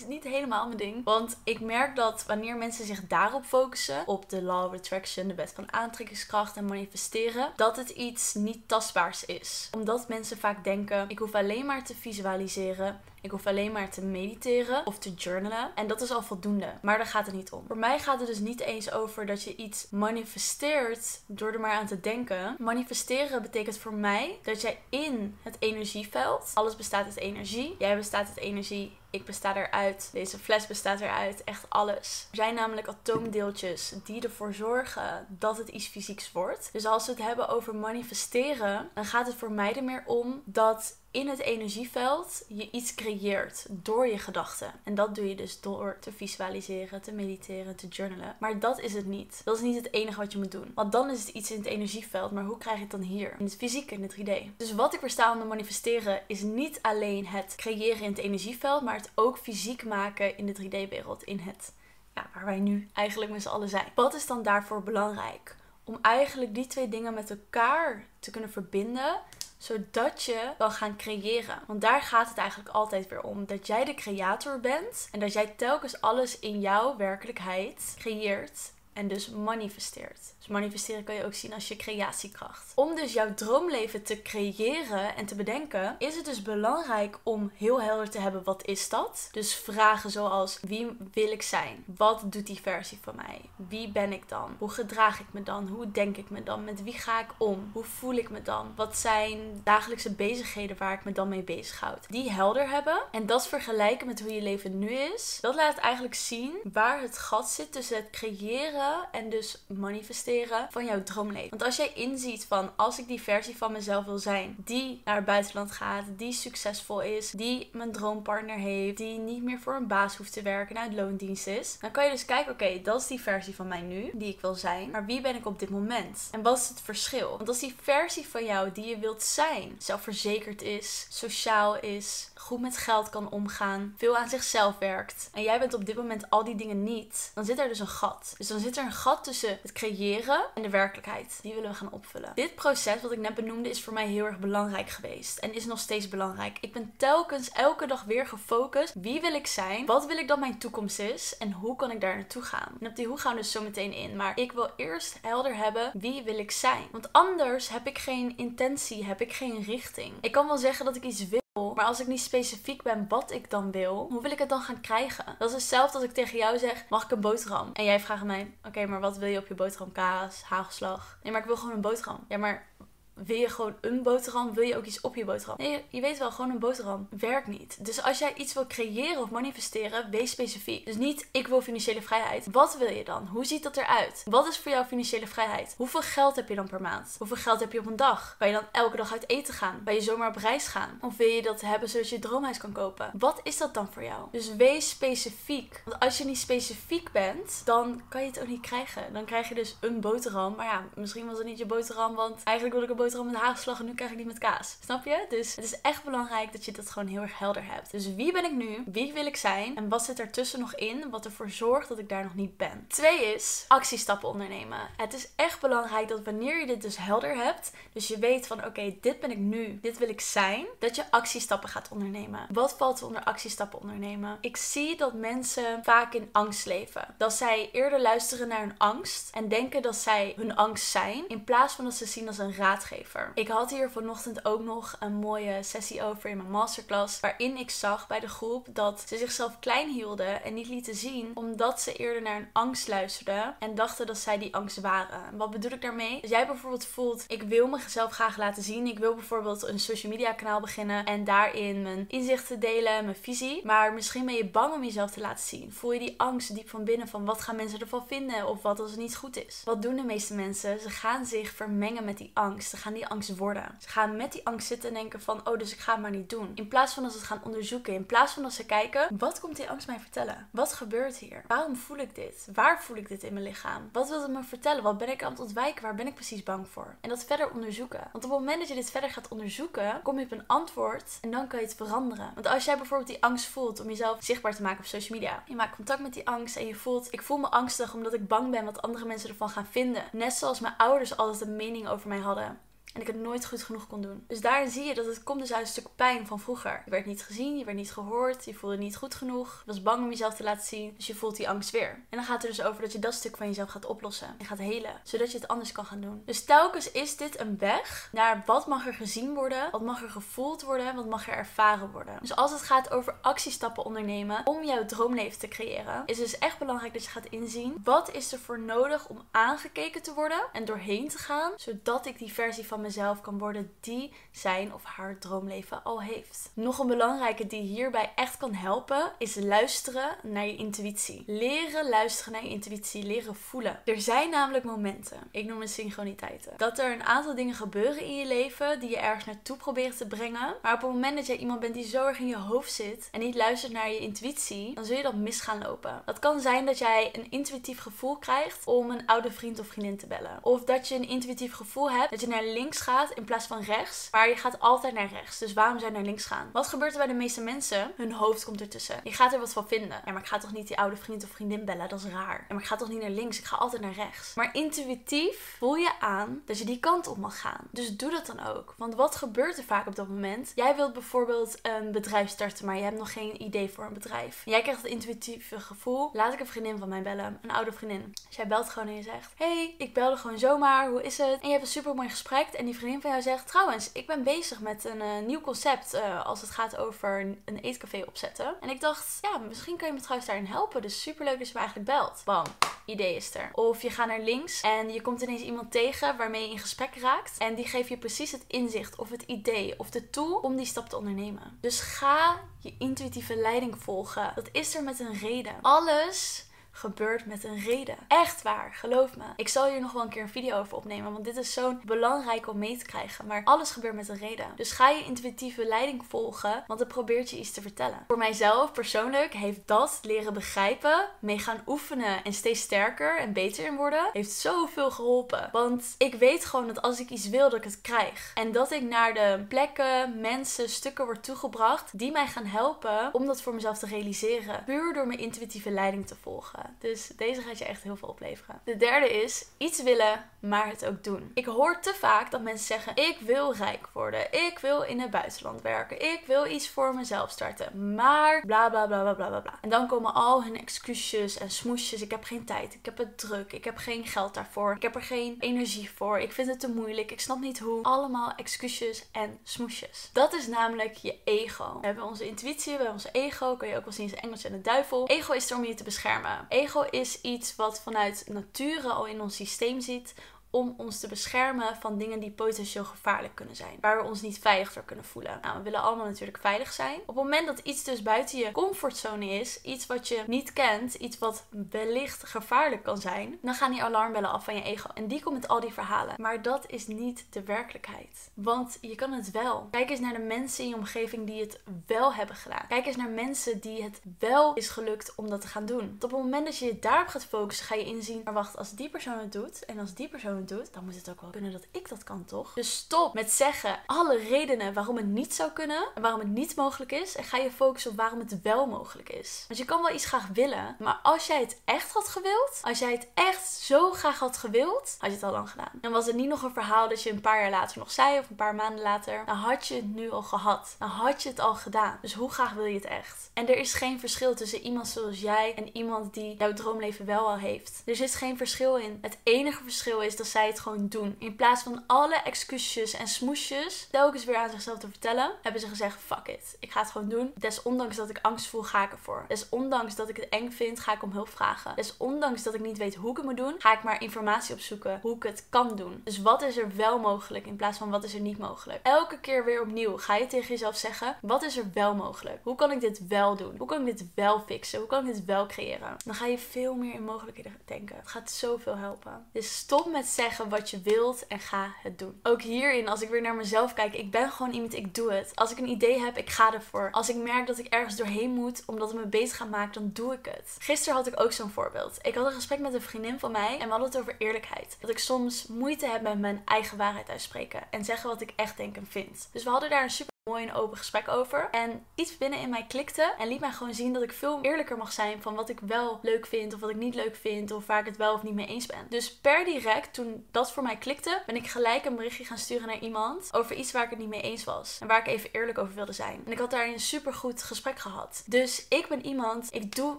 is 0.00 0.06
niet 0.06 0.24
helemaal 0.24 0.66
mijn 0.66 0.78
ding. 0.78 1.04
Want 1.04 1.38
ik 1.44 1.60
merk 1.60 1.96
dat 1.96 2.24
wanneer 2.26 2.56
mensen 2.56 2.86
zich 2.86 3.06
daarop 3.06 3.44
focussen, 3.44 4.06
op 4.06 4.28
de 4.28 4.42
law 4.42 4.66
of 4.66 4.78
attraction, 4.78 5.28
de 5.28 5.34
wet 5.34 5.52
van 5.52 5.72
aantrekkingskracht 5.72 6.56
en 6.56 6.64
manifesteren, 6.64 7.52
dat 7.56 7.76
het 7.76 7.88
iets 7.88 8.34
niet 8.34 8.68
tastbaars 8.68 9.24
is. 9.24 9.68
Omdat 9.74 10.08
mensen 10.08 10.38
vaak 10.38 10.64
denken: 10.64 11.08
ik 11.08 11.18
hoef 11.18 11.34
alleen 11.34 11.66
maar 11.66 11.84
te 11.84 11.94
visualiseren. 11.94 13.00
Ik 13.22 13.30
hoef 13.30 13.46
alleen 13.46 13.72
maar 13.72 13.90
te 13.90 14.02
mediteren 14.02 14.86
of 14.86 14.98
te 14.98 15.14
journalen. 15.14 15.70
En 15.74 15.86
dat 15.86 16.00
is 16.00 16.10
al 16.10 16.22
voldoende. 16.22 16.72
Maar 16.82 16.96
daar 16.96 17.06
gaat 17.06 17.26
het 17.26 17.34
niet 17.34 17.52
om. 17.52 17.64
Voor 17.66 17.78
mij 17.78 17.98
gaat 17.98 18.18
het 18.18 18.28
dus 18.28 18.38
niet 18.38 18.60
eens 18.60 18.92
over 18.92 19.26
dat 19.26 19.42
je 19.42 19.56
iets 19.56 19.86
manifesteert 19.90 21.20
door 21.26 21.52
er 21.52 21.60
maar 21.60 21.72
aan 21.72 21.86
te 21.86 22.00
denken. 22.00 22.56
Manifesteren 22.58 23.42
betekent 23.42 23.78
voor 23.78 23.94
mij 23.94 24.38
dat 24.42 24.60
jij 24.60 24.78
in 24.88 25.36
het 25.42 25.56
energieveld, 25.58 26.50
alles 26.54 26.76
bestaat 26.76 27.04
uit 27.04 27.16
energie. 27.16 27.76
Jij 27.78 27.96
bestaat 27.96 28.26
uit 28.26 28.36
energie. 28.36 28.98
Ik 29.10 29.24
besta 29.24 29.56
eruit. 29.56 30.10
Deze 30.12 30.38
fles 30.38 30.66
bestaat 30.66 31.00
eruit. 31.00 31.44
Echt 31.44 31.66
alles. 31.68 32.26
Er 32.30 32.36
zijn 32.36 32.54
namelijk 32.54 32.88
atoomdeeltjes 32.88 33.94
die 34.04 34.22
ervoor 34.22 34.54
zorgen 34.54 35.26
dat 35.28 35.58
het 35.58 35.68
iets 35.68 35.86
fysieks 35.86 36.32
wordt. 36.32 36.68
Dus 36.72 36.86
als 36.86 37.06
we 37.06 37.12
het 37.12 37.22
hebben 37.22 37.48
over 37.48 37.74
manifesteren, 37.74 38.88
dan 38.94 39.04
gaat 39.04 39.26
het 39.26 39.36
voor 39.36 39.52
mij 39.52 39.76
er 39.76 39.84
meer 39.84 40.02
om 40.06 40.42
dat 40.44 40.98
in 41.12 41.28
het 41.28 41.38
energieveld 41.38 42.44
je 42.48 42.70
iets 42.70 42.94
creëert 42.94 43.66
door 43.68 44.06
je 44.06 44.18
gedachten. 44.18 44.72
En 44.82 44.94
dat 44.94 45.14
doe 45.14 45.28
je 45.28 45.34
dus 45.34 45.60
door 45.60 45.96
te 46.00 46.12
visualiseren, 46.12 47.02
te 47.02 47.12
mediteren, 47.12 47.76
te 47.76 47.88
journalen. 47.88 48.36
Maar 48.38 48.58
dat 48.58 48.80
is 48.80 48.94
het 48.94 49.06
niet. 49.06 49.40
Dat 49.44 49.56
is 49.56 49.62
niet 49.62 49.76
het 49.76 49.92
enige 49.92 50.20
wat 50.20 50.32
je 50.32 50.38
moet 50.38 50.52
doen. 50.52 50.72
Want 50.74 50.92
dan 50.92 51.10
is 51.10 51.20
het 51.20 51.28
iets 51.28 51.50
in 51.50 51.58
het 51.58 51.66
energieveld. 51.66 52.30
Maar 52.30 52.44
hoe 52.44 52.58
krijg 52.58 52.76
je 52.76 52.82
het 52.82 52.90
dan 52.90 53.00
hier? 53.00 53.34
In 53.38 53.44
het 53.44 53.56
fysieke, 53.56 53.94
in 53.94 54.02
het 54.02 54.16
3D. 54.16 54.56
Dus 54.56 54.72
wat 54.72 54.94
ik 54.94 55.00
versta 55.00 55.32
onder 55.32 55.46
manifesteren 55.46 56.22
is 56.26 56.42
niet 56.42 56.78
alleen 56.82 57.26
het 57.26 57.54
creëren 57.54 58.02
in 58.02 58.10
het 58.10 58.18
energieveld, 58.18 58.82
maar 58.82 58.96
het 58.96 59.10
ook 59.14 59.38
fysiek 59.38 59.84
maken 59.84 60.36
in 60.36 60.46
de 60.46 60.54
3D-wereld. 60.62 61.22
In 61.22 61.38
het, 61.38 61.72
ja, 62.14 62.30
waar 62.34 62.44
wij 62.44 62.60
nu 62.60 62.88
eigenlijk 62.92 63.30
met 63.30 63.42
z'n 63.42 63.48
allen 63.48 63.68
zijn. 63.68 63.86
Wat 63.94 64.14
is 64.14 64.26
dan 64.26 64.42
daarvoor 64.42 64.82
belangrijk? 64.82 65.56
Om 65.84 65.98
eigenlijk 66.02 66.54
die 66.54 66.66
twee 66.66 66.88
dingen 66.88 67.14
met 67.14 67.30
elkaar 67.30 68.06
te 68.18 68.30
kunnen 68.30 68.50
verbinden 68.50 69.20
zodat 69.60 70.22
je 70.22 70.52
kan 70.58 70.70
gaan 70.70 70.96
creëren. 70.96 71.58
Want 71.66 71.80
daar 71.80 72.02
gaat 72.02 72.28
het 72.28 72.38
eigenlijk 72.38 72.70
altijd 72.70 73.08
weer 73.08 73.22
om. 73.22 73.46
Dat 73.46 73.66
jij 73.66 73.84
de 73.84 73.94
creator 73.94 74.60
bent 74.60 75.08
en 75.12 75.20
dat 75.20 75.32
jij 75.32 75.46
telkens 75.46 76.00
alles 76.00 76.38
in 76.38 76.60
jouw 76.60 76.96
werkelijkheid 76.96 77.94
creëert 77.98 78.72
en 78.92 79.08
dus 79.08 79.28
manifesteert. 79.28 80.34
Dus 80.38 80.48
manifesteren 80.48 81.04
kan 81.04 81.14
je 81.14 81.24
ook 81.24 81.34
zien 81.34 81.52
als 81.52 81.68
je 81.68 81.76
creatiekracht. 81.76 82.72
Om 82.74 82.94
dus 82.94 83.12
jouw 83.12 83.34
droomleven 83.34 84.02
te 84.02 84.22
creëren 84.22 85.16
en 85.16 85.26
te 85.26 85.34
bedenken, 85.34 85.96
is 85.98 86.16
het 86.16 86.24
dus 86.24 86.42
belangrijk 86.42 87.18
om 87.22 87.50
heel 87.54 87.82
helder 87.82 88.10
te 88.10 88.20
hebben 88.20 88.44
wat 88.44 88.66
is 88.66 88.88
dat? 88.88 89.28
Dus 89.32 89.54
vragen 89.54 90.10
zoals 90.10 90.58
wie 90.60 90.96
wil 91.12 91.30
ik 91.32 91.42
zijn? 91.42 91.84
Wat 91.96 92.22
doet 92.24 92.46
die 92.46 92.60
versie 92.60 92.98
van 93.02 93.16
mij? 93.16 93.40
Wie 93.56 93.88
ben 93.88 94.12
ik 94.12 94.28
dan? 94.28 94.56
Hoe 94.58 94.70
gedraag 94.70 95.20
ik 95.20 95.26
me 95.30 95.42
dan? 95.42 95.68
Hoe 95.68 95.90
denk 95.90 96.16
ik 96.16 96.30
me 96.30 96.42
dan? 96.42 96.64
Met 96.64 96.82
wie 96.82 96.98
ga 96.98 97.20
ik 97.20 97.30
om? 97.38 97.70
Hoe 97.72 97.84
voel 97.84 98.14
ik 98.14 98.30
me 98.30 98.42
dan? 98.42 98.72
Wat 98.76 98.96
zijn 98.96 99.60
dagelijkse 99.64 100.12
bezigheden 100.12 100.76
waar 100.78 100.92
ik 100.92 101.04
me 101.04 101.12
dan 101.12 101.28
mee 101.28 101.42
bezighoud? 101.42 102.06
Die 102.08 102.30
helder 102.30 102.70
hebben 102.70 103.02
en 103.10 103.26
dat 103.26 103.48
vergelijken 103.48 104.06
met 104.06 104.20
hoe 104.20 104.32
je 104.32 104.42
leven 104.42 104.78
nu 104.78 104.90
is. 104.90 105.38
Dat 105.40 105.54
laat 105.54 105.76
eigenlijk 105.76 106.14
zien 106.14 106.52
waar 106.72 107.00
het 107.00 107.18
gat 107.18 107.48
zit 107.48 107.72
tussen 107.72 107.96
het 107.96 108.10
creëren 108.10 108.79
en 109.12 109.30
dus 109.30 109.64
manifesteren 109.66 110.68
van 110.70 110.84
jouw 110.84 111.02
droomleven. 111.02 111.50
Want 111.50 111.62
als 111.62 111.76
jij 111.76 111.92
inziet 111.94 112.44
van 112.44 112.70
als 112.76 112.98
ik 112.98 113.06
die 113.06 113.22
versie 113.22 113.56
van 113.56 113.72
mezelf 113.72 114.04
wil 114.04 114.18
zijn, 114.18 114.54
die 114.58 115.00
naar 115.04 115.16
het 115.16 115.24
buitenland 115.24 115.70
gaat, 115.70 116.04
die 116.16 116.32
succesvol 116.32 117.00
is, 117.00 117.30
die 117.30 117.68
mijn 117.72 117.92
droompartner 117.92 118.56
heeft, 118.56 118.96
die 118.96 119.18
niet 119.18 119.42
meer 119.42 119.58
voor 119.58 119.74
een 119.74 119.86
baas 119.86 120.16
hoeft 120.16 120.32
te 120.32 120.42
werken 120.42 120.76
en 120.76 120.82
uit 120.82 120.92
loondienst 120.92 121.46
is, 121.46 121.78
dan 121.80 121.90
kan 121.90 122.04
je 122.04 122.10
dus 122.10 122.24
kijken, 122.24 122.52
oké, 122.52 122.80
dat 122.82 123.00
is 123.00 123.06
die 123.06 123.20
versie 123.20 123.54
van 123.54 123.68
mij 123.68 123.80
nu, 123.80 124.10
die 124.12 124.32
ik 124.32 124.40
wil 124.40 124.54
zijn. 124.54 124.90
Maar 124.90 125.06
wie 125.06 125.20
ben 125.20 125.36
ik 125.36 125.46
op 125.46 125.58
dit 125.58 125.70
moment? 125.70 126.28
En 126.30 126.42
wat 126.42 126.58
is 126.58 126.68
het 126.68 126.80
verschil? 126.80 127.36
Want 127.36 127.48
als 127.48 127.58
die 127.58 127.74
versie 127.82 128.28
van 128.28 128.44
jou 128.44 128.72
die 128.72 128.86
je 128.86 128.98
wilt 128.98 129.22
zijn, 129.22 129.76
zelfverzekerd 129.78 130.62
is, 130.62 131.06
sociaal 131.08 131.80
is, 131.80 132.30
goed 132.34 132.60
met 132.60 132.76
geld 132.76 133.10
kan 133.10 133.30
omgaan, 133.30 133.94
veel 133.96 134.16
aan 134.16 134.28
zichzelf 134.28 134.78
werkt, 134.78 135.30
en 135.32 135.42
jij 135.42 135.58
bent 135.58 135.74
op 135.74 135.86
dit 135.86 135.96
moment 135.96 136.30
al 136.30 136.44
die 136.44 136.54
dingen 136.54 136.82
niet, 136.82 137.30
dan 137.34 137.44
zit 137.44 137.58
er 137.58 137.68
dus 137.68 137.78
een 137.78 137.86
gat. 137.86 138.34
Dus 138.38 138.46
dan 138.48 138.60
zit 138.60 138.69
er 138.76 138.84
een 138.84 138.92
gat 138.92 139.24
tussen 139.24 139.58
het 139.62 139.72
creëren 139.72 140.44
en 140.54 140.62
de 140.62 140.70
werkelijkheid. 140.70 141.38
Die 141.42 141.54
willen 141.54 141.70
we 141.70 141.76
gaan 141.76 141.92
opvullen. 141.92 142.32
Dit 142.34 142.54
proces, 142.54 143.02
wat 143.02 143.12
ik 143.12 143.18
net 143.18 143.34
benoemde, 143.34 143.70
is 143.70 143.82
voor 143.82 143.92
mij 143.92 144.08
heel 144.08 144.24
erg 144.24 144.38
belangrijk 144.38 144.90
geweest. 144.90 145.38
En 145.38 145.54
is 145.54 145.64
nog 145.64 145.78
steeds 145.78 146.08
belangrijk. 146.08 146.58
Ik 146.60 146.72
ben 146.72 146.92
telkens 146.96 147.50
elke 147.50 147.86
dag 147.86 148.04
weer 148.04 148.26
gefocust. 148.26 148.94
Wie 148.94 149.20
wil 149.20 149.34
ik 149.34 149.46
zijn? 149.46 149.86
Wat 149.86 150.06
wil 150.06 150.16
ik 150.16 150.28
dat 150.28 150.38
mijn 150.38 150.58
toekomst 150.58 150.98
is? 150.98 151.36
En 151.38 151.52
hoe 151.52 151.76
kan 151.76 151.90
ik 151.90 152.00
daar 152.00 152.16
naartoe 152.16 152.42
gaan? 152.42 152.76
En 152.80 152.86
op 152.86 152.96
die 152.96 153.06
hoe 153.06 153.18
gaan 153.18 153.34
we 153.34 153.40
dus 153.40 153.50
zo 153.50 153.62
meteen 153.62 153.92
in. 153.92 154.16
Maar 154.16 154.38
ik 154.38 154.52
wil 154.52 154.70
eerst 154.76 155.18
helder 155.22 155.56
hebben 155.56 155.90
wie 155.94 156.22
wil 156.22 156.38
ik 156.38 156.50
zijn. 156.50 156.88
Want 156.92 157.12
anders 157.12 157.68
heb 157.68 157.86
ik 157.86 157.98
geen 157.98 158.36
intentie, 158.36 159.04
heb 159.04 159.20
ik 159.20 159.32
geen 159.32 159.62
richting. 159.62 160.12
Ik 160.20 160.32
kan 160.32 160.46
wel 160.46 160.58
zeggen 160.58 160.84
dat 160.84 160.96
ik 160.96 161.04
iets 161.04 161.28
wil. 161.28 161.38
Maar 161.74 161.84
als 161.84 162.00
ik 162.00 162.06
niet 162.06 162.20
specifiek 162.20 162.82
ben 162.82 163.06
wat 163.08 163.30
ik 163.32 163.50
dan 163.50 163.70
wil, 163.70 164.06
hoe 164.10 164.22
wil 164.22 164.30
ik 164.30 164.38
het 164.38 164.48
dan 164.48 164.60
gaan 164.60 164.80
krijgen? 164.80 165.24
Dat 165.38 165.48
is 165.48 165.54
hetzelfde 165.54 165.98
als 165.98 166.06
ik 166.06 166.12
tegen 166.12 166.38
jou 166.38 166.58
zeg: 166.58 166.84
mag 166.88 167.04
ik 167.04 167.10
een 167.10 167.20
boterham? 167.20 167.70
En 167.72 167.84
jij 167.84 168.00
vraagt 168.00 168.24
mij: 168.24 168.54
oké, 168.64 168.86
maar 168.86 169.00
wat 169.00 169.16
wil 169.18 169.28
je 169.28 169.38
op 169.38 169.46
je 169.46 169.54
boterham? 169.54 169.92
Kaas, 169.92 170.42
hagelslag? 170.42 171.18
Nee, 171.22 171.32
maar 171.32 171.40
ik 171.40 171.46
wil 171.46 171.56
gewoon 171.56 171.74
een 171.74 171.80
boterham. 171.80 172.24
Ja, 172.28 172.38
maar 172.38 172.68
wil 173.14 173.36
je 173.36 173.48
gewoon 173.48 173.74
een 173.80 174.02
boterham? 174.02 174.54
Wil 174.54 174.64
je 174.64 174.76
ook 174.76 174.84
iets 174.84 175.00
op 175.00 175.14
je 175.16 175.24
boterham? 175.24 175.56
Nee, 175.58 175.84
je 175.88 176.00
weet 176.00 176.18
wel, 176.18 176.30
gewoon 176.30 176.50
een 176.50 176.58
boterham 176.58 177.08
werkt 177.18 177.46
niet. 177.46 177.84
Dus 177.84 178.02
als 178.02 178.18
jij 178.18 178.34
iets 178.34 178.52
wil 178.52 178.66
creëren 178.66 179.22
of 179.22 179.30
manifesteren, 179.30 180.10
wees 180.10 180.30
specifiek. 180.30 180.86
Dus 180.86 180.96
niet 180.96 181.28
ik 181.32 181.46
wil 181.46 181.60
financiële 181.60 182.02
vrijheid. 182.02 182.46
Wat 182.50 182.76
wil 182.78 182.90
je 182.90 183.04
dan? 183.04 183.26
Hoe 183.26 183.44
ziet 183.44 183.62
dat 183.62 183.76
eruit? 183.76 184.22
Wat 184.24 184.46
is 184.46 184.58
voor 184.58 184.72
jou 184.72 184.84
financiële 184.84 185.26
vrijheid? 185.26 185.74
Hoeveel 185.76 186.02
geld 186.02 186.36
heb 186.36 186.48
je 186.48 186.54
dan 186.54 186.68
per 186.68 186.80
maand? 186.80 187.14
Hoeveel 187.18 187.36
geld 187.36 187.60
heb 187.60 187.72
je 187.72 187.78
op 187.78 187.86
een 187.86 187.96
dag? 187.96 188.36
Kan 188.38 188.48
je 188.48 188.54
dan 188.54 188.66
elke 188.72 188.96
dag 188.96 189.12
uit 189.12 189.28
eten 189.28 189.54
gaan? 189.54 189.80
Kan 189.84 189.94
je 189.94 190.00
zomaar 190.00 190.28
op 190.28 190.36
reis 190.36 190.66
gaan? 190.66 190.98
Of 191.00 191.16
wil 191.16 191.28
je 191.28 191.42
dat 191.42 191.60
hebben 191.60 191.88
zodat 191.88 192.08
je 192.08 192.18
droomhuis 192.18 192.58
kan 192.58 192.72
kopen? 192.72 193.10
Wat 193.18 193.40
is 193.42 193.56
dat 193.56 193.74
dan 193.74 193.88
voor 193.92 194.02
jou? 194.02 194.28
Dus 194.30 194.56
wees 194.56 194.88
specifiek. 194.88 195.82
Want 195.84 196.02
als 196.02 196.18
je 196.18 196.24
niet 196.24 196.38
specifiek 196.38 197.12
bent, 197.12 197.62
dan 197.64 198.02
kan 198.08 198.20
je 198.20 198.26
het 198.26 198.40
ook 198.40 198.48
niet 198.48 198.60
krijgen. 198.60 199.12
Dan 199.12 199.24
krijg 199.24 199.48
je 199.48 199.54
dus 199.54 199.76
een 199.80 200.00
boterham. 200.00 200.54
Maar 200.54 200.66
ja, 200.66 200.84
misschien 200.94 201.26
was 201.26 201.38
het 201.38 201.46
niet 201.46 201.58
je 201.58 201.66
boterham, 201.66 202.14
want 202.14 202.42
eigenlijk 202.42 202.76
wilde 202.76 202.92
ik 202.92 202.98
een 202.98 202.99
boterham 203.00 203.26
met 203.26 203.40
haagslag 203.40 203.78
en 203.78 203.84
nu 203.84 203.94
krijg 203.94 204.10
ik 204.10 204.16
die 204.16 204.26
met 204.26 204.38
kaas. 204.38 204.76
Snap 204.84 205.04
je? 205.04 205.26
Dus 205.28 205.56
het 205.56 205.64
is 205.64 205.80
echt 205.80 206.04
belangrijk 206.04 206.52
dat 206.52 206.64
je 206.64 206.72
dat 206.72 206.90
gewoon 206.90 207.08
heel 207.08 207.20
erg 207.20 207.38
helder 207.38 207.64
hebt. 207.66 207.90
Dus 207.90 208.14
wie 208.14 208.32
ben 208.32 208.44
ik 208.44 208.52
nu? 208.52 208.82
Wie 208.86 209.12
wil 209.12 209.26
ik 209.26 209.36
zijn? 209.36 209.76
En 209.76 209.88
wat 209.88 210.04
zit 210.04 210.18
er 210.18 210.30
tussen 210.30 210.60
nog 210.60 210.74
in 210.74 211.10
wat 211.10 211.24
ervoor 211.24 211.50
zorgt 211.50 211.88
dat 211.88 211.98
ik 211.98 212.08
daar 212.08 212.22
nog 212.22 212.34
niet 212.34 212.56
ben? 212.56 212.84
Twee 212.88 213.34
is 213.34 213.64
actiestappen 213.68 214.28
ondernemen. 214.28 214.78
Het 214.96 215.14
is 215.14 215.28
echt 215.36 215.60
belangrijk 215.60 216.08
dat 216.08 216.24
wanneer 216.24 216.60
je 216.60 216.66
dit 216.66 216.82
dus 216.82 216.96
helder 216.96 217.34
hebt, 217.34 217.72
dus 217.92 218.08
je 218.08 218.18
weet 218.18 218.46
van 218.46 218.64
oké, 218.64 218.96
dit 219.00 219.20
ben 219.20 219.30
ik 219.30 219.38
nu, 219.38 219.78
dit 219.82 219.98
wil 219.98 220.08
ik 220.08 220.20
zijn, 220.20 220.66
dat 220.78 220.96
je 220.96 221.10
actiestappen 221.10 221.68
gaat 221.68 221.88
ondernemen. 221.90 222.46
Wat 222.50 222.74
valt 222.76 223.02
onder 223.02 223.24
actiestappen 223.24 223.80
ondernemen? 223.80 224.38
Ik 224.40 224.56
zie 224.56 224.96
dat 224.96 225.14
mensen 225.14 225.84
vaak 225.84 226.14
in 226.14 226.28
angst 226.32 226.66
leven. 226.66 227.14
Dat 227.18 227.32
zij 227.32 227.68
eerder 227.72 228.00
luisteren 228.00 228.48
naar 228.48 228.60
hun 228.60 228.78
angst 228.78 229.28
en 229.32 229.48
denken 229.48 229.82
dat 229.82 229.96
zij 229.96 230.32
hun 230.36 230.56
angst 230.56 230.90
zijn, 230.90 231.28
in 231.28 231.44
plaats 231.44 231.74
van 231.74 231.84
dat 231.84 231.94
ze 231.94 232.06
zien 232.06 232.26
als 232.26 232.38
een 232.38 232.54
raadgever. 232.54 232.88
Ik 233.34 233.48
had 233.48 233.70
hier 233.70 233.90
vanochtend 233.90 234.44
ook 234.44 234.62
nog 234.62 234.96
een 235.00 235.14
mooie 235.14 235.62
sessie 235.62 236.02
over 236.02 236.30
in 236.30 236.36
mijn 236.36 236.50
masterclass, 236.50 237.20
waarin 237.20 237.56
ik 237.56 237.70
zag 237.70 238.06
bij 238.06 238.20
de 238.20 238.28
groep 238.28 238.66
dat 238.70 239.04
ze 239.06 239.16
zichzelf 239.16 239.58
klein 239.58 239.88
hielden 239.88 240.42
en 240.42 240.54
niet 240.54 240.68
lieten 240.68 240.94
zien, 240.94 241.30
omdat 241.34 241.80
ze 241.80 241.92
eerder 241.92 242.22
naar 242.22 242.36
een 242.36 242.48
angst 242.52 242.88
luisterden 242.88 243.56
en 243.58 243.74
dachten 243.74 244.06
dat 244.06 244.18
zij 244.18 244.38
die 244.38 244.54
angst 244.54 244.80
waren. 244.80 245.36
Wat 245.36 245.50
bedoel 245.50 245.70
ik 245.70 245.82
daarmee? 245.82 246.18
Als 246.22 246.30
jij 246.30 246.46
bijvoorbeeld 246.46 246.86
voelt, 246.86 247.24
ik 247.28 247.42
wil 247.42 247.66
mezelf 247.66 248.12
graag 248.12 248.36
laten 248.36 248.62
zien, 248.62 248.86
ik 248.86 248.98
wil 248.98 249.14
bijvoorbeeld 249.14 249.62
een 249.62 249.80
social 249.80 250.12
media 250.12 250.32
kanaal 250.32 250.60
beginnen 250.60 251.04
en 251.04 251.24
daarin 251.24 251.82
mijn 251.82 252.04
inzichten 252.08 252.60
delen, 252.60 253.04
mijn 253.04 253.16
visie, 253.16 253.66
maar 253.66 253.92
misschien 253.92 254.26
ben 254.26 254.34
je 254.34 254.46
bang 254.46 254.74
om 254.74 254.84
jezelf 254.84 255.10
te 255.10 255.20
laten 255.20 255.44
zien. 255.44 255.72
Voel 255.72 255.92
je 255.92 255.98
die 255.98 256.14
angst 256.16 256.54
diep 256.54 256.68
van 256.68 256.84
binnen 256.84 257.08
van 257.08 257.24
wat 257.24 257.40
gaan 257.40 257.56
mensen 257.56 257.80
ervan 257.80 258.06
vinden 258.06 258.48
of 258.48 258.62
wat 258.62 258.80
als 258.80 258.90
het 258.90 259.00
niet 259.00 259.16
goed 259.16 259.46
is? 259.46 259.62
Wat 259.64 259.82
doen 259.82 259.96
de 259.96 260.02
meeste 260.02 260.34
mensen? 260.34 260.80
Ze 260.80 260.90
gaan 260.90 261.26
zich 261.26 261.50
vermengen 261.50 262.04
met 262.04 262.18
die 262.18 262.30
angst. 262.34 262.70
Ze 262.70 262.76
gaan 262.80 262.92
die 262.92 263.06
angst 263.06 263.36
worden. 263.36 263.76
Ze 263.78 263.88
gaan 263.88 264.16
met 264.16 264.32
die 264.32 264.46
angst 264.46 264.66
zitten 264.66 264.88
en 264.88 264.94
denken 264.94 265.20
van, 265.20 265.48
oh, 265.48 265.58
dus 265.58 265.72
ik 265.72 265.78
ga 265.78 265.92
het 265.92 266.00
maar 266.00 266.10
niet 266.10 266.30
doen. 266.30 266.52
In 266.54 266.68
plaats 266.68 266.94
van 266.94 267.02
dat 267.02 267.12
ze 267.12 267.18
het 267.18 267.26
gaan 267.26 267.40
onderzoeken, 267.44 267.94
in 267.94 268.06
plaats 268.06 268.32
van 268.32 268.42
dat 268.42 268.52
ze 268.52 268.66
kijken, 268.66 269.08
wat 269.18 269.40
komt 269.40 269.56
die 269.56 269.70
angst 269.70 269.86
mij 269.86 270.00
vertellen? 270.00 270.48
Wat 270.50 270.72
gebeurt 270.72 271.16
hier? 271.16 271.44
Waarom 271.46 271.76
voel 271.76 271.96
ik 271.96 272.14
dit? 272.14 272.48
Waar 272.52 272.82
voel 272.82 272.96
ik 272.96 273.08
dit 273.08 273.22
in 273.22 273.32
mijn 273.32 273.44
lichaam? 273.44 273.88
Wat 273.92 274.08
wil 274.08 274.22
het 274.22 274.30
me 274.30 274.42
vertellen? 274.42 274.82
Wat 274.82 274.98
ben 274.98 275.08
ik 275.08 275.22
aan 275.22 275.30
het 275.30 275.40
ontwijken? 275.40 275.82
Waar 275.82 275.94
ben 275.94 276.06
ik 276.06 276.14
precies 276.14 276.42
bang 276.42 276.68
voor? 276.68 276.96
En 277.00 277.08
dat 277.08 277.24
verder 277.24 277.50
onderzoeken. 277.50 278.08
Want 278.12 278.24
op 278.24 278.30
het 278.30 278.40
moment 278.40 278.58
dat 278.58 278.68
je 278.68 278.74
dit 278.74 278.90
verder 278.90 279.10
gaat 279.10 279.28
onderzoeken, 279.28 280.00
kom 280.02 280.18
je 280.18 280.24
op 280.24 280.32
een 280.32 280.46
antwoord 280.46 281.18
en 281.20 281.30
dan 281.30 281.46
kan 281.46 281.58
je 281.58 281.64
het 281.64 281.74
veranderen. 281.74 282.30
Want 282.34 282.46
als 282.46 282.64
jij 282.64 282.76
bijvoorbeeld 282.76 283.08
die 283.08 283.22
angst 283.22 283.46
voelt 283.46 283.80
om 283.80 283.88
jezelf 283.88 284.18
zichtbaar 284.20 284.54
te 284.54 284.62
maken 284.62 284.78
op 284.78 284.84
social 284.84 285.18
media, 285.18 285.42
je 285.46 285.54
maakt 285.54 285.76
contact 285.76 286.00
met 286.00 286.14
die 286.14 286.28
angst 286.28 286.56
en 286.56 286.66
je 286.66 286.74
voelt, 286.74 287.08
ik 287.12 287.22
voel 287.22 287.38
me 287.38 287.48
angstig 287.50 287.94
omdat 287.94 288.14
ik 288.14 288.28
bang 288.28 288.50
ben 288.50 288.64
wat 288.64 288.82
andere 288.82 289.04
mensen 289.04 289.28
ervan 289.28 289.48
gaan 289.48 289.66
vinden. 289.66 290.02
Net 290.12 290.32
zoals 290.32 290.60
mijn 290.60 290.74
ouders 290.76 291.16
altijd 291.16 291.40
een 291.40 291.56
mening 291.56 291.88
over 291.88 292.08
mij 292.08 292.18
hadden. 292.18 292.58
En 292.94 293.00
ik 293.00 293.06
het 293.06 293.16
nooit 293.16 293.46
goed 293.46 293.62
genoeg 293.62 293.86
kon 293.86 294.00
doen. 294.00 294.24
Dus 294.26 294.40
daarin 294.40 294.70
zie 294.70 294.84
je 294.84 294.94
dat 294.94 295.06
het 295.06 295.22
komt 295.22 295.40
dus 295.40 295.52
uit 295.52 295.62
een 295.62 295.68
stuk 295.68 295.86
pijn 295.96 296.26
van 296.26 296.40
vroeger. 296.40 296.82
Je 296.84 296.90
werd 296.90 297.06
niet 297.06 297.22
gezien, 297.22 297.58
je 297.58 297.64
werd 297.64 297.76
niet 297.76 297.92
gehoord, 297.92 298.44
je 298.44 298.54
voelde 298.54 298.76
niet 298.76 298.96
goed 298.96 299.14
genoeg. 299.14 299.62
Je 299.64 299.72
was 299.72 299.82
bang 299.82 300.02
om 300.02 300.10
jezelf 300.10 300.34
te 300.34 300.42
laten 300.42 300.66
zien, 300.66 300.94
dus 300.96 301.06
je 301.06 301.14
voelt 301.14 301.36
die 301.36 301.48
angst 301.48 301.70
weer. 301.70 301.88
En 301.88 302.16
dan 302.16 302.24
gaat 302.24 302.42
het 302.42 302.56
dus 302.56 302.62
over 302.62 302.82
dat 302.82 302.92
je 302.92 302.98
dat 302.98 303.14
stuk 303.14 303.36
van 303.36 303.46
jezelf 303.46 303.70
gaat 303.70 303.86
oplossen. 303.86 304.34
En 304.38 304.44
gaat 304.44 304.58
helen, 304.58 305.00
zodat 305.02 305.32
je 305.32 305.38
het 305.38 305.48
anders 305.48 305.72
kan 305.72 305.84
gaan 305.84 306.00
doen. 306.00 306.22
Dus 306.24 306.44
telkens 306.44 306.90
is 306.90 307.16
dit 307.16 307.40
een 307.40 307.58
weg 307.58 308.08
naar 308.12 308.42
wat 308.46 308.66
mag 308.66 308.86
er 308.86 308.94
gezien 308.94 309.34
worden, 309.34 309.70
wat 309.70 309.82
mag 309.82 310.02
er 310.02 310.10
gevoeld 310.10 310.62
worden, 310.62 310.94
wat 310.94 311.08
mag 311.08 311.28
er 311.28 311.34
ervaren 311.34 311.90
worden. 311.90 312.18
Dus 312.20 312.36
als 312.36 312.50
het 312.50 312.62
gaat 312.62 312.90
over 312.90 313.14
actiestappen 313.22 313.84
ondernemen 313.84 314.46
om 314.46 314.64
jouw 314.64 314.84
droomleven 314.84 315.38
te 315.38 315.48
creëren, 315.48 316.02
is 316.06 316.18
het 316.18 316.30
dus 316.30 316.38
echt 316.38 316.58
belangrijk 316.58 316.92
dat 316.92 317.04
je 317.04 317.10
gaat 317.10 317.26
inzien 317.26 317.80
wat 317.84 318.10
is 318.10 318.32
er 318.32 318.38
voor 318.38 318.60
nodig 318.60 319.08
om 319.08 319.22
aangekeken 319.30 320.02
te 320.02 320.14
worden 320.14 320.40
en 320.52 320.64
doorheen 320.64 321.08
te 321.08 321.18
gaan, 321.18 321.52
zodat 321.56 322.06
ik 322.06 322.18
die 322.18 322.32
versie 322.32 322.66
van 322.80 322.88
mezelf 322.88 323.20
kan 323.20 323.38
worden 323.38 323.72
die 323.80 324.12
zijn 324.30 324.74
of 324.74 324.84
haar 324.84 325.18
droomleven 325.18 325.84
al 325.84 326.02
heeft. 326.02 326.50
Nog 326.54 326.78
een 326.78 326.86
belangrijke 326.86 327.46
die 327.46 327.60
hierbij 327.60 328.12
echt 328.14 328.36
kan 328.36 328.54
helpen 328.54 329.12
is 329.18 329.34
luisteren 329.34 330.16
naar 330.22 330.46
je 330.46 330.56
intuïtie. 330.56 331.22
Leren 331.26 331.88
luisteren 331.88 332.32
naar 332.32 332.44
je 332.44 332.50
intuïtie, 332.50 333.04
leren 333.04 333.34
voelen. 333.34 333.80
Er 333.84 334.00
zijn 334.00 334.30
namelijk 334.30 334.64
momenten, 334.64 335.18
ik 335.30 335.46
noem 335.46 335.60
het 335.60 335.70
synchroniteiten, 335.70 336.52
dat 336.56 336.78
er 336.78 336.92
een 336.92 337.04
aantal 337.04 337.34
dingen 337.34 337.54
gebeuren 337.54 338.04
in 338.04 338.16
je 338.16 338.26
leven 338.26 338.80
die 338.80 338.90
je 338.90 338.98
ergens 338.98 339.24
naartoe 339.24 339.56
proberen 339.56 339.96
te 339.96 340.06
brengen. 340.06 340.54
Maar 340.62 340.74
op 340.74 340.80
het 340.80 340.90
moment 340.90 341.16
dat 341.16 341.26
jij 341.26 341.36
iemand 341.36 341.60
bent 341.60 341.74
die 341.74 341.86
zo 341.86 342.06
erg 342.06 342.18
in 342.18 342.26
je 342.26 342.36
hoofd 342.36 342.72
zit 342.72 343.08
en 343.12 343.20
niet 343.20 343.34
luistert 343.34 343.72
naar 343.72 343.90
je 343.90 343.98
intuïtie, 343.98 344.74
dan 344.74 344.84
zul 344.84 344.96
je 344.96 345.02
dat 345.02 345.14
mis 345.14 345.40
gaan 345.40 345.62
lopen. 345.62 346.02
Dat 346.04 346.18
kan 346.18 346.40
zijn 346.40 346.66
dat 346.66 346.78
jij 346.78 347.08
een 347.12 347.30
intuïtief 347.30 347.80
gevoel 347.80 348.16
krijgt 348.16 348.66
om 348.66 348.90
een 348.90 349.06
oude 349.06 349.32
vriend 349.32 349.58
of 349.58 349.66
vriendin 349.66 349.96
te 349.96 350.06
bellen. 350.06 350.38
Of 350.42 350.64
dat 350.64 350.88
je 350.88 350.94
een 350.94 351.08
intuïtief 351.08 351.52
gevoel 351.52 351.90
hebt 351.90 352.10
dat 352.10 352.20
je 352.20 352.26
naar 352.26 352.44
links 352.44 352.69
gaat 352.78 353.10
in 353.10 353.24
plaats 353.24 353.46
van 353.46 353.60
rechts. 353.60 354.08
Maar 354.10 354.28
je 354.28 354.36
gaat 354.36 354.60
altijd 354.60 354.94
naar 354.94 355.08
rechts. 355.08 355.38
Dus 355.38 355.52
waarom 355.52 355.78
zou 355.78 355.90
je 355.90 355.96
naar 355.96 356.06
links 356.06 356.24
gaan? 356.24 356.50
Wat 356.52 356.66
gebeurt 356.66 356.92
er 356.92 356.98
bij 356.98 357.06
de 357.06 357.12
meeste 357.12 357.40
mensen? 357.40 357.92
Hun 357.96 358.12
hoofd 358.12 358.44
komt 358.44 358.60
ertussen. 358.60 359.00
Je 359.04 359.12
gaat 359.12 359.32
er 359.32 359.38
wat 359.38 359.52
van 359.52 359.68
vinden. 359.68 360.00
Ja, 360.04 360.12
maar 360.12 360.22
ik 360.22 360.28
ga 360.28 360.38
toch 360.38 360.52
niet 360.52 360.68
die 360.68 360.78
oude 360.78 360.96
vriend 360.96 361.24
of 361.24 361.30
vriendin 361.30 361.64
bellen? 361.64 361.88
Dat 361.88 361.98
is 361.98 362.10
raar. 362.12 362.44
Ja, 362.48 362.54
maar 362.54 362.62
ik 362.62 362.68
ga 362.68 362.76
toch 362.76 362.88
niet 362.88 363.00
naar 363.00 363.10
links? 363.10 363.38
Ik 363.38 363.44
ga 363.44 363.56
altijd 363.56 363.82
naar 363.82 363.92
rechts. 363.92 364.34
Maar 364.34 364.54
intuïtief 364.54 365.56
voel 365.58 365.74
je 365.74 366.00
aan 366.00 366.42
dat 366.44 366.58
je 366.58 366.64
die 366.64 366.80
kant 366.80 367.06
op 367.06 367.16
mag 367.16 367.40
gaan. 367.40 367.68
Dus 367.70 367.96
doe 367.96 368.10
dat 368.10 368.26
dan 368.26 368.46
ook. 368.46 368.74
Want 368.76 368.94
wat 368.94 369.16
gebeurt 369.16 369.58
er 369.58 369.64
vaak 369.64 369.86
op 369.86 369.96
dat 369.96 370.08
moment? 370.08 370.52
Jij 370.54 370.76
wilt 370.76 370.92
bijvoorbeeld 370.92 371.58
een 371.62 371.92
bedrijf 371.92 372.30
starten, 372.30 372.66
maar 372.66 372.76
je 372.76 372.82
hebt 372.82 372.98
nog 372.98 373.12
geen 373.12 373.42
idee 373.42 373.70
voor 373.70 373.84
een 373.84 373.92
bedrijf. 373.92 374.42
jij 374.44 374.62
krijgt 374.62 374.82
het 374.82 374.90
intuïtieve 374.90 375.60
gevoel. 375.60 376.10
Laat 376.12 376.32
ik 376.32 376.40
een 376.40 376.46
vriendin 376.46 376.78
van 376.78 376.88
mij 376.88 377.02
bellen. 377.02 377.38
Een 377.42 377.50
oude 377.50 377.72
vriendin. 377.72 378.10
Dus 378.26 378.36
jij 378.36 378.46
belt 378.46 378.68
gewoon 378.68 378.88
en 378.88 378.94
je 378.94 379.02
zegt: 379.02 379.32
Hey, 379.36 379.74
ik 379.78 379.94
belde 379.94 380.16
gewoon 380.16 380.38
zomaar. 380.38 380.88
Hoe 380.88 381.02
is 381.02 381.18
het? 381.18 381.40
En 381.40 381.46
je 381.46 381.50
hebt 381.50 381.62
een 381.62 381.70
super 381.70 381.94
mooi 381.94 382.08
gesprek. 382.08 382.46
En 382.60 382.66
die 382.66 382.76
vriendin 382.76 383.00
van 383.00 383.10
jou 383.10 383.22
zegt: 383.22 383.46
Trouwens, 383.46 383.92
ik 383.92 384.06
ben 384.06 384.22
bezig 384.22 384.60
met 384.60 384.84
een 384.84 385.00
uh, 385.00 385.26
nieuw 385.26 385.40
concept 385.40 385.94
uh, 385.94 386.26
als 386.26 386.40
het 386.40 386.50
gaat 386.50 386.76
over 386.76 387.20
een 387.44 387.58
eetcafé 387.58 388.04
opzetten. 388.06 388.56
En 388.60 388.70
ik 388.70 388.80
dacht: 388.80 389.18
Ja, 389.20 389.38
misschien 389.38 389.76
kan 389.76 389.88
je 389.88 389.94
me 389.94 390.00
trouwens 390.00 390.26
daarin 390.28 390.46
helpen. 390.46 390.82
Dus 390.82 391.02
super 391.02 391.24
leuk 391.24 391.38
dat 391.38 391.46
je 391.46 391.52
me 391.52 391.58
eigenlijk 391.58 391.90
belt. 391.90 392.22
Bam, 392.24 392.44
idee 392.84 393.14
is 393.14 393.34
er. 393.34 393.50
Of 393.52 393.82
je 393.82 393.90
gaat 393.90 394.06
naar 394.06 394.20
links 394.20 394.60
en 394.60 394.92
je 394.92 395.00
komt 395.00 395.22
ineens 395.22 395.42
iemand 395.42 395.70
tegen 395.70 396.16
waarmee 396.16 396.42
je 396.42 396.50
in 396.50 396.58
gesprek 396.58 396.96
raakt. 396.96 397.38
En 397.38 397.54
die 397.54 397.66
geeft 397.66 397.88
je 397.88 397.98
precies 397.98 398.32
het 398.32 398.44
inzicht 398.46 398.96
of 398.96 399.10
het 399.10 399.22
idee 399.22 399.74
of 399.78 399.90
de 399.90 400.10
tool 400.10 400.36
om 400.36 400.56
die 400.56 400.66
stap 400.66 400.88
te 400.88 400.96
ondernemen. 400.96 401.58
Dus 401.60 401.80
ga 401.80 402.40
je 402.58 402.74
intuïtieve 402.78 403.36
leiding 403.36 403.82
volgen. 403.82 404.32
Dat 404.34 404.48
is 404.52 404.74
er 404.74 404.82
met 404.82 405.00
een 405.00 405.18
reden. 405.18 405.54
Alles 405.62 406.48
gebeurt 406.72 407.26
met 407.26 407.44
een 407.44 407.58
reden. 407.58 407.96
Echt 408.08 408.42
waar, 408.42 408.72
geloof 408.74 409.16
me. 409.16 409.24
Ik 409.36 409.48
zal 409.48 409.68
hier 409.68 409.80
nog 409.80 409.92
wel 409.92 410.02
een 410.02 410.08
keer 410.08 410.22
een 410.22 410.28
video 410.28 410.58
over 410.58 410.76
opnemen, 410.76 411.12
want 411.12 411.24
dit 411.24 411.36
is 411.36 411.52
zo 411.52 411.78
belangrijk 411.84 412.48
om 412.48 412.58
mee 412.58 412.76
te 412.76 412.84
krijgen. 412.84 413.26
Maar 413.26 413.44
alles 413.44 413.70
gebeurt 413.70 413.94
met 413.94 414.08
een 414.08 414.18
reden. 414.18 414.46
Dus 414.56 414.72
ga 414.72 414.88
je 414.88 415.04
intuïtieve 415.04 415.64
leiding 415.64 416.04
volgen, 416.08 416.64
want 416.66 416.80
het 416.80 416.88
probeert 416.88 417.30
je 417.30 417.38
iets 417.38 417.52
te 417.52 417.60
vertellen. 417.60 418.04
Voor 418.06 418.18
mijzelf 418.18 418.72
persoonlijk 418.72 419.32
heeft 419.32 419.60
dat 419.64 419.98
leren 420.02 420.34
begrijpen, 420.34 421.08
mee 421.18 421.38
gaan 421.38 421.62
oefenen 421.66 422.24
en 422.24 422.32
steeds 422.32 422.60
sterker 422.60 423.18
en 423.18 423.32
beter 423.32 423.66
in 423.66 423.76
worden, 423.76 424.10
heeft 424.12 424.32
zoveel 424.32 424.90
geholpen. 424.90 425.48
Want 425.52 425.94
ik 425.98 426.14
weet 426.14 426.44
gewoon 426.44 426.66
dat 426.66 426.82
als 426.82 427.00
ik 427.00 427.10
iets 427.10 427.28
wil, 427.28 427.50
dat 427.50 427.58
ik 427.58 427.64
het 427.64 427.80
krijg. 427.80 428.30
En 428.34 428.52
dat 428.52 428.70
ik 428.70 428.82
naar 428.82 429.14
de 429.14 429.44
plekken, 429.48 430.20
mensen, 430.20 430.68
stukken 430.68 431.04
word 431.04 431.24
toegebracht 431.24 431.98
die 431.98 432.10
mij 432.10 432.26
gaan 432.26 432.46
helpen 432.46 433.08
om 433.12 433.26
dat 433.26 433.42
voor 433.42 433.54
mezelf 433.54 433.78
te 433.78 433.86
realiseren. 433.86 434.64
Puur 434.64 434.92
door 434.92 435.06
mijn 435.06 435.18
intuïtieve 435.18 435.70
leiding 435.70 436.06
te 436.06 436.16
volgen. 436.22 436.59
Dus 436.78 437.06
deze 437.06 437.40
gaat 437.40 437.58
je 437.58 437.64
echt 437.64 437.82
heel 437.82 437.96
veel 437.96 438.08
opleveren. 438.08 438.60
De 438.64 438.76
derde 438.76 439.22
is 439.22 439.46
iets 439.58 439.82
willen, 439.82 440.30
maar 440.40 440.66
het 440.66 440.86
ook 440.86 441.04
doen. 441.04 441.30
Ik 441.34 441.44
hoor 441.44 441.80
te 441.80 441.94
vaak 441.94 442.30
dat 442.30 442.42
mensen 442.42 442.66
zeggen: 442.66 442.96
Ik 442.96 443.16
wil 443.20 443.54
rijk 443.54 443.88
worden. 443.92 444.32
Ik 444.32 444.58
wil 444.58 444.82
in 444.82 445.00
het 445.00 445.10
buitenland 445.10 445.62
werken. 445.62 446.00
Ik 446.12 446.22
wil 446.26 446.46
iets 446.46 446.68
voor 446.68 446.94
mezelf 446.94 447.30
starten. 447.30 447.94
Maar 447.94 448.46
bla 448.46 448.68
bla 448.68 448.86
bla 448.86 449.14
bla 449.14 449.28
bla 449.28 449.40
bla. 449.40 449.58
En 449.60 449.68
dan 449.68 449.86
komen 449.86 450.14
al 450.14 450.44
hun 450.44 450.58
excuses 450.58 451.38
en 451.38 451.50
smoesjes. 451.50 452.02
Ik 452.02 452.10
heb 452.10 452.24
geen 452.24 452.44
tijd. 452.44 452.74
Ik 452.74 452.84
heb 452.84 452.98
het 452.98 453.18
druk. 453.18 453.52
Ik 453.52 453.64
heb 453.64 453.76
geen 453.76 454.06
geld 454.06 454.34
daarvoor. 454.34 454.74
Ik 454.74 454.82
heb 454.82 454.94
er 454.94 455.02
geen 455.02 455.36
energie 455.40 455.90
voor. 455.90 456.18
Ik 456.18 456.32
vind 456.32 456.48
het 456.48 456.60
te 456.60 456.68
moeilijk. 456.68 457.10
Ik 457.10 457.20
snap 457.20 457.40
niet 457.40 457.58
hoe. 457.58 457.82
Allemaal 457.82 458.32
excuses 458.36 459.08
en 459.12 459.38
smoesjes. 459.42 460.10
Dat 460.12 460.34
is 460.34 460.46
namelijk 460.46 460.94
je 460.94 461.18
ego. 461.24 461.78
We 461.80 461.86
hebben 461.86 462.04
onze 462.04 462.26
intuïtie, 462.26 462.70
we 462.70 462.76
hebben 462.76 462.92
onze 462.92 463.10
ego. 463.12 463.56
Kun 463.56 463.68
je 463.68 463.76
ook 463.76 463.84
wel 463.84 463.92
zien 463.92 464.08
in 464.08 464.20
Engels 464.20 464.44
en 464.44 464.52
de 464.52 464.60
duivel. 464.60 465.06
Ego 465.06 465.32
is 465.32 465.50
er 465.50 465.56
om 465.56 465.64
je 465.64 465.74
te 465.74 465.84
beschermen 465.84 466.46
ego 466.50 466.82
is 466.82 467.20
iets 467.20 467.56
wat 467.56 467.80
vanuit 467.80 468.24
nature 468.28 468.88
al 468.88 469.06
in 469.06 469.20
ons 469.20 469.36
systeem 469.36 469.80
zit 469.80 470.14
om 470.50 470.74
ons 470.76 471.00
te 471.00 471.08
beschermen 471.08 471.76
van 471.76 471.98
dingen 471.98 472.20
die 472.20 472.30
potentieel 472.30 472.84
gevaarlijk 472.84 473.34
kunnen 473.34 473.56
zijn. 473.56 473.78
Waar 473.80 473.96
we 474.02 474.08
ons 474.08 474.22
niet 474.22 474.38
veilig 474.38 474.72
door 474.72 474.82
kunnen 474.82 475.04
voelen. 475.04 475.38
Nou, 475.42 475.56
we 475.56 475.62
willen 475.62 475.82
allemaal 475.82 476.06
natuurlijk 476.06 476.38
veilig 476.38 476.72
zijn. 476.72 477.00
Op 477.00 477.06
het 477.06 477.24
moment 477.24 477.46
dat 477.46 477.58
iets 477.58 477.84
dus 477.84 478.02
buiten 478.02 478.38
je 478.38 478.52
comfortzone 478.52 479.26
is, 479.26 479.60
iets 479.62 479.86
wat 479.86 480.08
je 480.08 480.22
niet 480.26 480.52
kent, 480.52 480.94
iets 480.94 481.18
wat 481.18 481.44
wellicht 481.70 482.24
gevaarlijk 482.24 482.82
kan 482.82 482.98
zijn, 482.98 483.38
dan 483.42 483.54
gaan 483.54 483.70
die 483.70 483.82
alarmbellen 483.82 484.30
af 484.30 484.44
van 484.44 484.54
je 484.54 484.62
ego. 484.62 484.88
En 484.94 485.06
die 485.06 485.22
komt 485.22 485.34
met 485.34 485.48
al 485.48 485.60
die 485.60 485.72
verhalen. 485.72 486.14
Maar 486.16 486.42
dat 486.42 486.64
is 486.66 486.86
niet 486.86 487.26
de 487.30 487.42
werkelijkheid. 487.42 488.30
Want 488.34 488.78
je 488.80 488.94
kan 488.94 489.12
het 489.12 489.30
wel. 489.30 489.68
Kijk 489.70 489.90
eens 489.90 490.00
naar 490.00 490.12
de 490.12 490.18
mensen 490.18 490.64
in 490.64 490.70
je 490.70 490.76
omgeving 490.76 491.26
die 491.26 491.40
het 491.40 491.60
wel 491.86 492.14
hebben 492.14 492.36
gedaan. 492.36 492.66
Kijk 492.68 492.86
eens 492.86 492.96
naar 492.96 493.10
mensen 493.10 493.60
die 493.60 493.82
het 493.82 494.00
wel 494.18 494.54
is 494.54 494.68
gelukt 494.68 495.12
om 495.16 495.30
dat 495.30 495.40
te 495.40 495.46
gaan 495.46 495.66
doen. 495.66 495.94
op 495.94 496.00
het 496.00 496.10
moment 496.10 496.44
dat 496.44 496.58
je 496.58 496.66
je 496.66 496.78
daarop 496.78 497.06
gaat 497.06 497.24
focussen, 497.24 497.66
ga 497.66 497.74
je 497.74 497.84
inzien, 497.84 498.20
maar 498.24 498.32
wacht, 498.32 498.56
als 498.56 498.72
die 498.72 498.88
persoon 498.88 499.18
het 499.18 499.32
doet 499.32 499.64
en 499.64 499.78
als 499.78 499.94
die 499.94 500.08
persoon 500.08 500.39
doet, 500.48 500.72
dan 500.72 500.84
moet 500.84 500.94
het 500.94 501.10
ook 501.10 501.20
wel 501.20 501.30
kunnen 501.30 501.52
dat 501.52 501.66
ik 501.70 501.88
dat 501.88 502.04
kan, 502.04 502.24
toch? 502.24 502.52
Dus 502.52 502.76
stop 502.76 503.14
met 503.14 503.30
zeggen 503.30 503.78
alle 503.86 504.18
redenen 504.18 504.74
waarom 504.74 504.96
het 504.96 505.06
niet 505.06 505.34
zou 505.34 505.50
kunnen 505.50 505.88
en 505.94 506.02
waarom 506.02 506.20
het 506.20 506.28
niet 506.28 506.56
mogelijk 506.56 506.92
is 506.92 507.16
en 507.16 507.24
ga 507.24 507.36
je 507.36 507.50
focussen 507.50 507.90
op 507.90 507.96
waarom 507.96 508.18
het 508.18 508.42
wel 508.42 508.66
mogelijk 508.66 509.08
is. 509.08 509.44
Want 509.48 509.60
je 509.60 509.66
kan 509.66 509.82
wel 509.82 509.94
iets 509.94 510.06
graag 510.06 510.26
willen, 510.26 510.76
maar 510.78 511.00
als 511.02 511.26
jij 511.26 511.40
het 511.40 511.60
echt 511.64 511.92
had 511.92 512.08
gewild, 512.08 512.60
als 512.62 512.78
jij 512.78 512.92
het 512.92 513.08
echt 513.14 513.48
zo 513.48 513.90
graag 513.92 514.18
had 514.18 514.36
gewild, 514.36 514.96
had 514.98 515.10
je 515.10 515.16
het 515.16 515.22
al 515.22 515.32
lang 515.32 515.50
gedaan. 515.50 515.72
En 515.80 515.90
was 515.90 516.06
het 516.06 516.16
niet 516.16 516.28
nog 516.28 516.42
een 516.42 516.52
verhaal 516.52 516.88
dat 516.88 517.02
je 517.02 517.10
een 517.10 517.20
paar 517.20 517.40
jaar 517.40 517.50
later 517.50 517.78
nog 517.78 517.90
zei 517.90 518.18
of 518.18 518.30
een 518.30 518.36
paar 518.36 518.54
maanden 518.54 518.82
later, 518.82 519.22
dan 519.26 519.36
had 519.36 519.66
je 519.66 519.74
het 519.74 519.94
nu 519.94 520.10
al 520.10 520.22
gehad. 520.22 520.76
Dan 520.78 520.88
had 520.88 521.22
je 521.22 521.28
het 521.28 521.40
al 521.40 521.54
gedaan. 521.54 521.98
Dus 522.02 522.14
hoe 522.14 522.30
graag 522.30 522.52
wil 522.52 522.64
je 522.64 522.74
het 522.74 522.84
echt? 522.84 523.30
En 523.34 523.48
er 523.48 523.56
is 523.56 523.74
geen 523.74 524.00
verschil 524.00 524.34
tussen 524.34 524.60
iemand 524.60 524.88
zoals 524.88 525.20
jij 525.20 525.54
en 525.54 525.76
iemand 525.76 526.14
die 526.14 526.36
jouw 526.36 526.52
droomleven 526.52 527.06
wel 527.06 527.28
al 527.28 527.36
heeft. 527.36 527.82
Er 527.86 527.96
zit 527.96 528.14
geen 528.14 528.36
verschil 528.36 528.76
in. 528.76 528.98
Het 529.00 529.18
enige 529.22 529.62
verschil 529.62 530.00
is 530.00 530.16
dat 530.16 530.26
zij 530.30 530.46
het 530.46 530.60
gewoon 530.60 530.88
doen. 530.88 531.16
In 531.18 531.36
plaats 531.36 531.62
van 531.62 531.82
alle 531.86 532.14
excuses 532.14 532.94
en 532.94 533.08
smoesjes 533.08 533.88
telkens 533.90 534.24
weer 534.24 534.36
aan 534.36 534.50
zichzelf 534.50 534.78
te 534.78 534.88
vertellen, 534.88 535.32
hebben 535.42 535.60
ze 535.60 535.68
gezegd: 535.68 535.98
fuck 536.00 536.26
it. 536.26 536.56
Ik 536.60 536.72
ga 536.72 536.80
het 536.80 536.90
gewoon 536.90 537.08
doen. 537.08 537.32
Desondanks 537.34 537.96
dat 537.96 538.10
ik 538.10 538.18
angst 538.22 538.46
voel, 538.46 538.62
ga 538.62 538.84
ik 538.84 538.92
ervoor. 538.92 539.24
Desondanks 539.28 539.94
dat 539.94 540.08
ik 540.08 540.16
het 540.16 540.28
eng 540.28 540.50
vind, 540.50 540.80
ga 540.80 540.92
ik 540.92 541.02
om 541.02 541.12
hulp 541.12 541.28
vragen. 541.28 541.76
Desondanks 541.76 542.42
dat 542.42 542.54
ik 542.54 542.60
niet 542.60 542.78
weet 542.78 542.94
hoe 542.94 543.10
ik 543.10 543.16
het 543.16 543.26
moet 543.26 543.36
doen, 543.36 543.54
ga 543.58 543.72
ik 543.72 543.82
maar 543.82 544.02
informatie 544.02 544.54
opzoeken 544.54 544.98
hoe 545.02 545.16
ik 545.16 545.22
het 545.22 545.46
kan 545.48 545.76
doen. 545.76 546.00
Dus 546.04 546.22
wat 546.22 546.42
is 546.42 546.56
er 546.56 546.76
wel 546.76 546.98
mogelijk 546.98 547.46
in 547.46 547.56
plaats 547.56 547.78
van 547.78 547.90
wat 547.90 548.04
is 548.04 548.14
er 548.14 548.20
niet 548.20 548.38
mogelijk? 548.38 548.80
Elke 548.82 549.18
keer 549.18 549.44
weer 549.44 549.60
opnieuw 549.60 549.98
ga 549.98 550.16
je 550.16 550.26
tegen 550.26 550.48
jezelf 550.48 550.76
zeggen: 550.76 551.16
wat 551.22 551.42
is 551.42 551.56
er 551.56 551.70
wel 551.74 551.94
mogelijk? 551.94 552.38
Hoe 552.42 552.54
kan 552.54 552.70
ik 552.70 552.80
dit 552.80 553.06
wel 553.08 553.36
doen? 553.36 553.54
Hoe 553.58 553.66
kan 553.66 553.86
ik 553.86 553.98
dit 553.98 554.06
wel 554.14 554.40
fixen? 554.40 554.78
Hoe 554.78 554.88
kan 554.88 555.06
ik 555.06 555.14
dit 555.14 555.24
wel 555.24 555.46
creëren? 555.46 555.96
Dan 556.04 556.14
ga 556.14 556.26
je 556.26 556.38
veel 556.38 556.74
meer 556.74 556.94
in 556.94 557.04
mogelijkheden 557.04 557.56
denken. 557.64 557.96
Het 557.96 558.08
gaat 558.08 558.30
zoveel 558.30 558.76
helpen. 558.76 559.26
Dus 559.32 559.56
stop 559.56 559.90
met 559.92 560.06
zeggen 560.20 560.48
wat 560.48 560.70
je 560.70 560.80
wilt 560.80 561.26
en 561.26 561.38
ga 561.38 561.74
het 561.82 561.98
doen. 561.98 562.20
Ook 562.22 562.42
hierin, 562.42 562.88
als 562.88 563.02
ik 563.02 563.08
weer 563.08 563.22
naar 563.22 563.34
mezelf 563.34 563.72
kijk, 563.72 563.94
ik 563.94 564.10
ben 564.10 564.30
gewoon 564.30 564.52
iemand, 564.52 564.74
ik 564.74 564.94
doe 564.94 565.12
het. 565.12 565.32
Als 565.34 565.50
ik 565.50 565.58
een 565.58 565.68
idee 565.68 566.00
heb, 566.00 566.16
ik 566.16 566.30
ga 566.30 566.54
ervoor. 566.54 566.88
Als 566.90 567.08
ik 567.08 567.16
merk 567.16 567.46
dat 567.46 567.58
ik 567.58 567.66
ergens 567.66 567.96
doorheen 567.96 568.30
moet 568.30 568.62
omdat 568.66 568.92
het 568.92 569.00
me 569.00 569.06
bezig 569.06 569.36
gaat 569.36 569.50
maken, 569.50 569.72
dan 569.72 569.90
doe 569.92 570.12
ik 570.12 570.24
het. 570.24 570.56
Gisteren 570.58 570.94
had 570.94 571.06
ik 571.06 571.20
ook 571.20 571.32
zo'n 571.32 571.50
voorbeeld. 571.50 571.98
Ik 572.02 572.14
had 572.14 572.26
een 572.26 572.32
gesprek 572.32 572.58
met 572.58 572.74
een 572.74 572.82
vriendin 572.82 573.18
van 573.18 573.32
mij 573.32 573.58
en 573.58 573.64
we 573.64 573.70
hadden 573.70 573.88
het 573.88 573.98
over 573.98 574.14
eerlijkheid. 574.18 574.76
Dat 574.80 574.90
ik 574.90 574.98
soms 574.98 575.46
moeite 575.46 575.86
heb 575.86 576.02
met 576.02 576.18
mijn 576.18 576.42
eigen 576.44 576.78
waarheid 576.78 577.08
uitspreken 577.08 577.62
en 577.70 577.84
zeggen 577.84 578.10
wat 578.10 578.20
ik 578.20 578.32
echt 578.36 578.56
denk 578.56 578.76
en 578.76 578.86
vind. 578.90 579.28
Dus 579.32 579.44
we 579.44 579.50
hadden 579.50 579.70
daar 579.70 579.82
een 579.82 579.90
super 579.90 580.14
mooi 580.30 580.46
en 580.46 580.54
open 580.54 580.78
gesprek 580.78 581.08
over. 581.08 581.48
En 581.50 581.86
iets 581.94 582.18
binnen 582.18 582.38
in 582.38 582.50
mij 582.50 582.64
klikte 582.68 583.14
en 583.18 583.28
liet 583.28 583.40
mij 583.40 583.50
gewoon 583.50 583.74
zien 583.74 583.92
dat 583.92 584.02
ik 584.02 584.12
veel 584.12 584.38
eerlijker 584.42 584.76
mag 584.76 584.92
zijn 584.92 585.22
van 585.22 585.34
wat 585.34 585.48
ik 585.48 585.60
wel 585.60 585.98
leuk 586.02 586.26
vind 586.26 586.54
of 586.54 586.60
wat 586.60 586.70
ik 586.70 586.76
niet 586.76 586.94
leuk 586.94 587.16
vind 587.16 587.50
of 587.50 587.66
waar 587.66 587.80
ik 587.80 587.86
het 587.86 587.96
wel 587.96 588.14
of 588.14 588.22
niet 588.22 588.34
mee 588.34 588.46
eens 588.46 588.66
ben. 588.66 588.86
Dus 588.88 589.14
per 589.14 589.44
direct, 589.44 589.94
toen 589.94 590.26
dat 590.30 590.52
voor 590.52 590.62
mij 590.62 590.76
klikte, 590.76 591.22
ben 591.26 591.36
ik 591.36 591.46
gelijk 591.46 591.84
een 591.84 591.96
berichtje 591.96 592.24
gaan 592.24 592.38
sturen 592.38 592.66
naar 592.66 592.78
iemand 592.78 593.28
over 593.32 593.56
iets 593.56 593.72
waar 593.72 593.84
ik 593.84 593.90
het 593.90 593.98
niet 593.98 594.08
mee 594.08 594.20
eens 594.20 594.44
was. 594.44 594.78
En 594.80 594.86
waar 594.86 594.98
ik 594.98 595.06
even 595.06 595.30
eerlijk 595.32 595.58
over 595.58 595.74
wilde 595.74 595.92
zijn. 595.92 596.22
En 596.26 596.32
ik 596.32 596.38
had 596.38 596.50
daar 596.50 596.66
een 596.66 596.80
super 596.80 597.14
goed 597.14 597.42
gesprek 597.42 597.78
gehad. 597.78 598.22
Dus 598.26 598.66
ik 598.68 598.88
ben 598.88 599.06
iemand, 599.06 599.54
ik 599.54 599.74
doe 599.74 599.98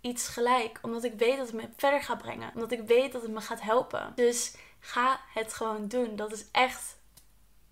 iets 0.00 0.28
gelijk 0.28 0.78
omdat 0.82 1.04
ik 1.04 1.12
weet 1.18 1.36
dat 1.36 1.46
het 1.46 1.56
me 1.56 1.68
verder 1.76 2.02
gaat 2.02 2.22
brengen. 2.22 2.50
Omdat 2.54 2.72
ik 2.72 2.82
weet 2.86 3.12
dat 3.12 3.22
het 3.22 3.30
me 3.30 3.40
gaat 3.40 3.60
helpen. 3.60 4.12
Dus 4.14 4.54
ga 4.80 5.20
het 5.34 5.54
gewoon 5.54 5.88
doen. 5.88 6.16
Dat 6.16 6.32
is 6.32 6.44
echt, 6.52 6.96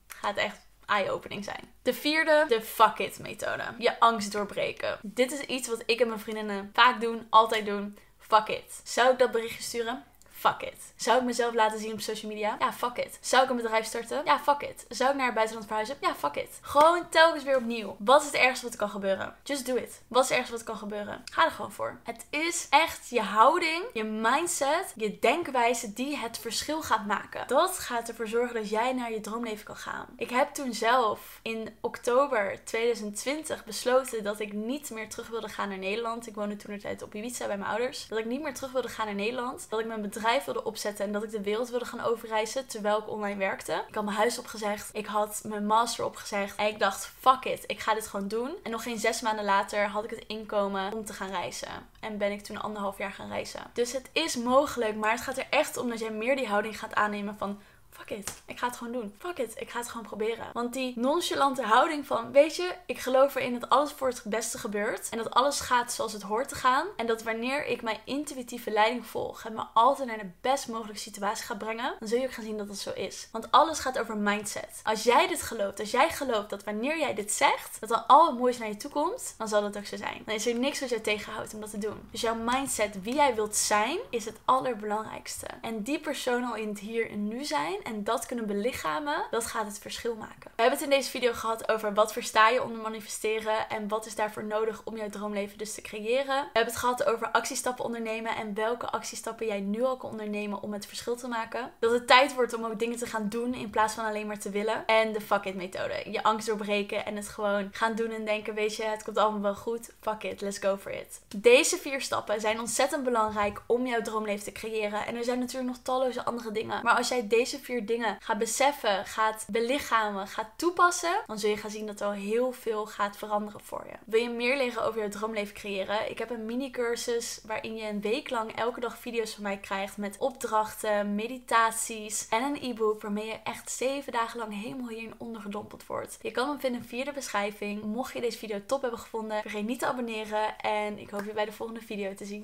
gaat 0.06 0.36
echt 0.36 0.70
eye-opening 0.92 1.44
zijn. 1.44 1.72
De 1.82 1.94
vierde, 1.94 2.44
de 2.48 2.62
fuck 2.62 2.98
it 2.98 3.18
methode. 3.18 3.64
Je 3.78 4.00
angst 4.00 4.32
doorbreken. 4.32 4.98
Dit 5.02 5.32
is 5.32 5.40
iets 5.40 5.68
wat 5.68 5.82
ik 5.86 6.00
en 6.00 6.08
mijn 6.08 6.20
vriendinnen 6.20 6.70
vaak 6.72 7.00
doen, 7.00 7.26
altijd 7.30 7.66
doen. 7.66 7.98
Fuck 8.18 8.48
it. 8.48 8.80
Zou 8.84 9.12
ik 9.12 9.18
dat 9.18 9.30
berichtje 9.30 9.62
sturen? 9.62 10.04
Fuck 10.42 10.62
it. 10.62 10.92
Zou 10.96 11.18
ik 11.18 11.24
mezelf 11.24 11.54
laten 11.54 11.78
zien 11.78 11.92
op 11.92 12.00
social 12.00 12.30
media? 12.32 12.56
Ja, 12.58 12.72
fuck 12.72 12.96
it. 12.96 13.18
Zou 13.20 13.44
ik 13.44 13.50
een 13.50 13.56
bedrijf 13.56 13.86
starten? 13.86 14.22
Ja, 14.24 14.38
fuck 14.38 14.60
it. 14.60 14.84
Zou 14.88 15.10
ik 15.10 15.16
naar 15.16 15.24
het 15.24 15.34
buitenland 15.34 15.66
verhuizen? 15.66 15.96
Ja, 16.00 16.14
fuck 16.14 16.34
it. 16.34 16.58
Gewoon 16.60 17.08
telkens 17.08 17.44
weer 17.44 17.56
opnieuw. 17.56 17.96
Wat 17.98 18.20
is 18.20 18.26
het 18.26 18.36
ergste 18.36 18.66
wat 18.66 18.76
kan 18.76 18.88
gebeuren? 18.88 19.34
Just 19.42 19.66
do 19.66 19.74
it. 19.74 20.00
Wat 20.08 20.22
is 20.22 20.28
het 20.28 20.38
ergste 20.38 20.56
wat 20.56 20.64
kan 20.64 20.76
gebeuren? 20.76 21.22
Ga 21.32 21.44
er 21.44 21.50
gewoon 21.50 21.72
voor. 21.72 22.00
Het 22.02 22.26
is 22.30 22.66
echt 22.70 23.08
je 23.08 23.20
houding, 23.20 23.84
je 23.92 24.04
mindset, 24.04 24.92
je 24.94 25.18
denkwijze 25.18 25.92
die 25.92 26.16
het 26.16 26.38
verschil 26.38 26.82
gaat 26.82 27.06
maken. 27.06 27.46
Dat 27.46 27.78
gaat 27.78 28.08
ervoor 28.08 28.28
zorgen 28.28 28.54
dat 28.54 28.68
jij 28.68 28.92
naar 28.92 29.12
je 29.12 29.20
droomleven 29.20 29.64
kan 29.64 29.76
gaan. 29.76 30.06
Ik 30.16 30.30
heb 30.30 30.54
toen 30.54 30.74
zelf 30.74 31.38
in 31.42 31.76
oktober 31.80 32.64
2020 32.64 33.64
besloten 33.64 34.22
dat 34.22 34.40
ik 34.40 34.52
niet 34.52 34.90
meer 34.90 35.08
terug 35.08 35.28
wilde 35.28 35.48
gaan 35.48 35.68
naar 35.68 35.78
Nederland. 35.78 36.26
Ik 36.26 36.34
woonde 36.34 36.56
toen 36.56 36.78
tijd 36.78 37.02
op 37.02 37.14
Ibiza 37.14 37.46
bij 37.46 37.58
mijn 37.58 37.70
ouders. 37.70 38.08
Dat 38.08 38.18
ik 38.18 38.24
niet 38.24 38.42
meer 38.42 38.54
terug 38.54 38.72
wilde 38.72 38.88
gaan 38.88 39.06
naar 39.06 39.14
Nederland. 39.14 39.66
Dat 39.68 39.80
ik 39.80 39.86
mijn 39.86 40.02
bedrijf 40.02 40.30
wilde 40.44 40.64
opzetten 40.64 41.04
en 41.04 41.12
dat 41.12 41.22
ik 41.22 41.30
de 41.30 41.42
wereld 41.42 41.70
wilde 41.70 41.84
gaan 41.84 42.00
overreizen 42.00 42.66
terwijl 42.66 42.98
ik 42.98 43.08
online 43.08 43.38
werkte. 43.38 43.84
Ik 43.88 43.94
had 43.94 44.04
mijn 44.04 44.16
huis 44.16 44.38
opgezegd, 44.38 44.90
ik 44.92 45.06
had 45.06 45.40
mijn 45.44 45.66
master 45.66 46.04
opgezegd 46.04 46.56
en 46.56 46.66
ik 46.66 46.78
dacht, 46.78 47.12
fuck 47.20 47.44
it, 47.44 47.64
ik 47.66 47.80
ga 47.80 47.94
dit 47.94 48.06
gewoon 48.06 48.28
doen. 48.28 48.50
En 48.62 48.70
nog 48.70 48.82
geen 48.82 48.98
zes 48.98 49.20
maanden 49.20 49.44
later 49.44 49.86
had 49.86 50.04
ik 50.04 50.10
het 50.10 50.24
inkomen 50.26 50.92
om 50.92 51.04
te 51.04 51.12
gaan 51.12 51.30
reizen. 51.30 51.68
En 52.00 52.18
ben 52.18 52.32
ik 52.32 52.42
toen 52.42 52.62
anderhalf 52.62 52.98
jaar 52.98 53.12
gaan 53.12 53.28
reizen. 53.28 53.60
Dus 53.72 53.92
het 53.92 54.08
is 54.12 54.36
mogelijk, 54.36 54.96
maar 54.96 55.10
het 55.10 55.20
gaat 55.20 55.38
er 55.38 55.46
echt 55.50 55.76
om 55.76 55.88
dat 55.88 55.98
jij 55.98 56.10
meer 56.10 56.36
die 56.36 56.48
houding 56.48 56.78
gaat 56.78 56.94
aannemen 56.94 57.36
van 57.38 57.60
fuck 57.92 58.10
it, 58.10 58.42
ik 58.46 58.58
ga 58.58 58.66
het 58.66 58.76
gewoon 58.76 58.92
doen. 58.92 59.14
Fuck 59.18 59.38
it, 59.38 59.52
ik 59.56 59.70
ga 59.70 59.78
het 59.78 59.88
gewoon 59.88 60.06
proberen. 60.06 60.46
Want 60.52 60.72
die 60.72 60.92
nonchalante 60.96 61.62
houding 61.62 62.06
van, 62.06 62.32
weet 62.32 62.56
je, 62.56 62.74
ik 62.86 62.98
geloof 62.98 63.34
erin 63.34 63.58
dat 63.58 63.70
alles 63.70 63.92
voor 63.92 64.08
het 64.08 64.22
beste 64.24 64.58
gebeurt. 64.58 65.08
En 65.08 65.18
dat 65.18 65.30
alles 65.30 65.60
gaat 65.60 65.92
zoals 65.92 66.12
het 66.12 66.22
hoort 66.22 66.48
te 66.48 66.54
gaan. 66.54 66.86
En 66.96 67.06
dat 67.06 67.22
wanneer 67.22 67.66
ik 67.66 67.82
mijn 67.82 67.98
intuïtieve 68.04 68.70
leiding 68.70 69.06
volg, 69.06 69.42
het 69.42 69.54
me 69.54 69.62
altijd 69.74 70.08
naar 70.08 70.18
de 70.18 70.30
best 70.40 70.68
mogelijke 70.68 71.00
situatie 71.00 71.44
gaat 71.44 71.58
brengen, 71.58 71.94
dan 71.98 72.08
zul 72.08 72.18
je 72.18 72.26
ook 72.26 72.32
gaan 72.32 72.44
zien 72.44 72.58
dat 72.58 72.68
dat 72.68 72.78
zo 72.78 72.90
is. 72.90 73.28
Want 73.32 73.50
alles 73.50 73.78
gaat 73.78 73.98
over 73.98 74.16
mindset. 74.16 74.80
Als 74.82 75.02
jij 75.02 75.28
dit 75.28 75.42
gelooft, 75.42 75.80
als 75.80 75.90
jij 75.90 76.10
gelooft 76.10 76.50
dat 76.50 76.64
wanneer 76.64 76.98
jij 76.98 77.14
dit 77.14 77.32
zegt, 77.32 77.80
dat 77.80 77.88
dan 77.88 78.06
al 78.06 78.26
het 78.26 78.38
moois 78.38 78.58
naar 78.58 78.68
je 78.68 78.76
toe 78.76 78.90
komt, 78.90 79.34
dan 79.38 79.48
zal 79.48 79.60
dat 79.60 79.76
ook 79.76 79.86
zo 79.86 79.96
zijn. 79.96 80.22
Dan 80.26 80.34
is 80.34 80.46
er 80.46 80.58
niks 80.58 80.80
wat 80.80 80.88
je 80.88 81.00
tegenhoudt 81.00 81.54
om 81.54 81.60
dat 81.60 81.70
te 81.70 81.78
doen. 81.78 82.08
Dus 82.10 82.20
jouw 82.20 82.34
mindset, 82.34 83.02
wie 83.02 83.14
jij 83.14 83.34
wilt 83.34 83.56
zijn, 83.56 83.98
is 84.10 84.24
het 84.24 84.38
allerbelangrijkste. 84.44 85.46
En 85.60 85.82
die 85.82 86.00
persoon 86.00 86.44
al 86.44 86.56
in 86.56 86.68
het 86.68 86.78
hier 86.78 87.10
en 87.10 87.28
nu 87.28 87.44
zijn 87.44 87.81
en 87.84 88.04
dat 88.04 88.26
kunnen 88.26 88.46
belichamen, 88.46 89.26
dat 89.30 89.46
gaat 89.46 89.66
het 89.66 89.78
verschil 89.78 90.14
maken. 90.14 90.50
We 90.56 90.62
hebben 90.62 90.78
het 90.78 90.88
in 90.88 90.96
deze 90.96 91.10
video 91.10 91.32
gehad 91.32 91.70
over 91.70 91.94
wat 91.94 92.12
versta 92.12 92.48
je 92.48 92.62
onder 92.62 92.80
manifesteren 92.80 93.68
en 93.68 93.88
wat 93.88 94.06
is 94.06 94.14
daarvoor 94.14 94.44
nodig 94.44 94.80
om 94.84 94.96
jouw 94.96 95.08
droomleven 95.08 95.58
dus 95.58 95.74
te 95.74 95.82
creëren. 95.82 96.26
We 96.26 96.50
hebben 96.52 96.72
het 96.72 96.76
gehad 96.76 97.04
over 97.04 97.30
actiestappen 97.30 97.84
ondernemen 97.84 98.36
en 98.36 98.54
welke 98.54 98.90
actiestappen 98.90 99.46
jij 99.46 99.60
nu 99.60 99.82
al 99.82 99.96
kan 99.96 100.10
ondernemen 100.10 100.62
om 100.62 100.72
het 100.72 100.86
verschil 100.86 101.16
te 101.16 101.28
maken. 101.28 101.72
Dat 101.78 101.92
het 101.92 102.06
tijd 102.06 102.34
wordt 102.34 102.54
om 102.54 102.64
ook 102.64 102.78
dingen 102.78 102.98
te 102.98 103.06
gaan 103.06 103.28
doen 103.28 103.54
in 103.54 103.70
plaats 103.70 103.94
van 103.94 104.04
alleen 104.04 104.26
maar 104.26 104.38
te 104.38 104.50
willen. 104.50 104.86
En 104.86 105.12
de 105.12 105.20
fuck 105.20 105.44
it 105.44 105.54
methode. 105.54 106.02
Je 106.10 106.22
angst 106.22 106.46
doorbreken 106.46 107.04
en 107.04 107.16
het 107.16 107.28
gewoon 107.28 107.68
gaan 107.72 107.94
doen 107.94 108.10
en 108.10 108.24
denken, 108.24 108.54
weet 108.54 108.76
je, 108.76 108.84
het 108.84 109.02
komt 109.02 109.16
allemaal 109.16 109.40
wel 109.40 109.54
goed. 109.54 109.90
Fuck 110.00 110.22
it, 110.22 110.40
let's 110.40 110.58
go 110.58 110.76
for 110.76 110.92
it. 110.92 111.20
Deze 111.36 111.76
vier 111.76 112.00
stappen 112.00 112.40
zijn 112.40 112.60
ontzettend 112.60 113.04
belangrijk 113.04 113.62
om 113.66 113.86
jouw 113.86 114.02
droomleven 114.02 114.44
te 114.44 114.52
creëren. 114.52 115.06
En 115.06 115.16
er 115.16 115.24
zijn 115.24 115.38
natuurlijk 115.38 115.74
nog 115.74 115.82
talloze 115.82 116.24
andere 116.24 116.52
dingen. 116.52 116.82
Maar 116.82 116.96
als 116.96 117.08
jij 117.08 117.28
deze 117.28 117.58
vier 117.58 117.71
dingen 117.84 118.16
gaat 118.20 118.38
beseffen, 118.38 119.06
gaat 119.06 119.44
belichamen, 119.48 120.28
gaat 120.28 120.50
toepassen, 120.56 121.22
dan 121.26 121.38
zul 121.38 121.50
je 121.50 121.56
gaan 121.56 121.70
zien 121.70 121.86
dat 121.86 122.00
er 122.00 122.06
al 122.06 122.12
heel 122.12 122.52
veel 122.52 122.86
gaat 122.86 123.16
veranderen 123.16 123.60
voor 123.60 123.86
je. 123.86 123.96
Wil 124.04 124.20
je 124.20 124.28
meer 124.28 124.56
leren 124.56 124.84
over 124.84 125.02
je 125.02 125.08
droomleven 125.08 125.54
creëren? 125.54 126.10
Ik 126.10 126.18
heb 126.18 126.30
een 126.30 126.46
mini 126.46 126.70
cursus 126.70 127.40
waarin 127.46 127.74
je 127.74 127.88
een 127.88 128.00
week 128.00 128.30
lang 128.30 128.54
elke 128.56 128.80
dag 128.80 128.98
video's 128.98 129.34
van 129.34 129.42
mij 129.42 129.58
krijgt 129.58 129.96
met 129.96 130.18
opdrachten, 130.18 131.14
meditaties 131.14 132.28
en 132.28 132.42
een 132.42 132.70
e-book 132.70 133.02
waarmee 133.02 133.26
je 133.26 133.38
echt 133.44 133.70
zeven 133.70 134.12
dagen 134.12 134.38
lang 134.38 134.62
helemaal 134.62 134.88
hierin 134.88 135.14
ondergedompeld 135.18 135.86
wordt. 135.86 136.18
Je 136.22 136.30
kan 136.30 136.48
hem 136.48 136.60
vinden 136.60 136.84
via 136.84 137.04
de 137.04 137.12
beschrijving. 137.12 137.82
Mocht 137.82 138.12
je 138.12 138.20
deze 138.20 138.38
video 138.38 138.60
top 138.66 138.82
hebben 138.82 139.00
gevonden, 139.00 139.40
vergeet 139.40 139.66
niet 139.66 139.78
te 139.78 139.86
abonneren 139.86 140.58
en 140.58 140.98
ik 140.98 141.10
hoop 141.10 141.24
je 141.24 141.32
bij 141.32 141.44
de 141.44 141.52
volgende 141.52 141.80
video 141.80 142.14
te 142.14 142.24
zien. 142.24 142.40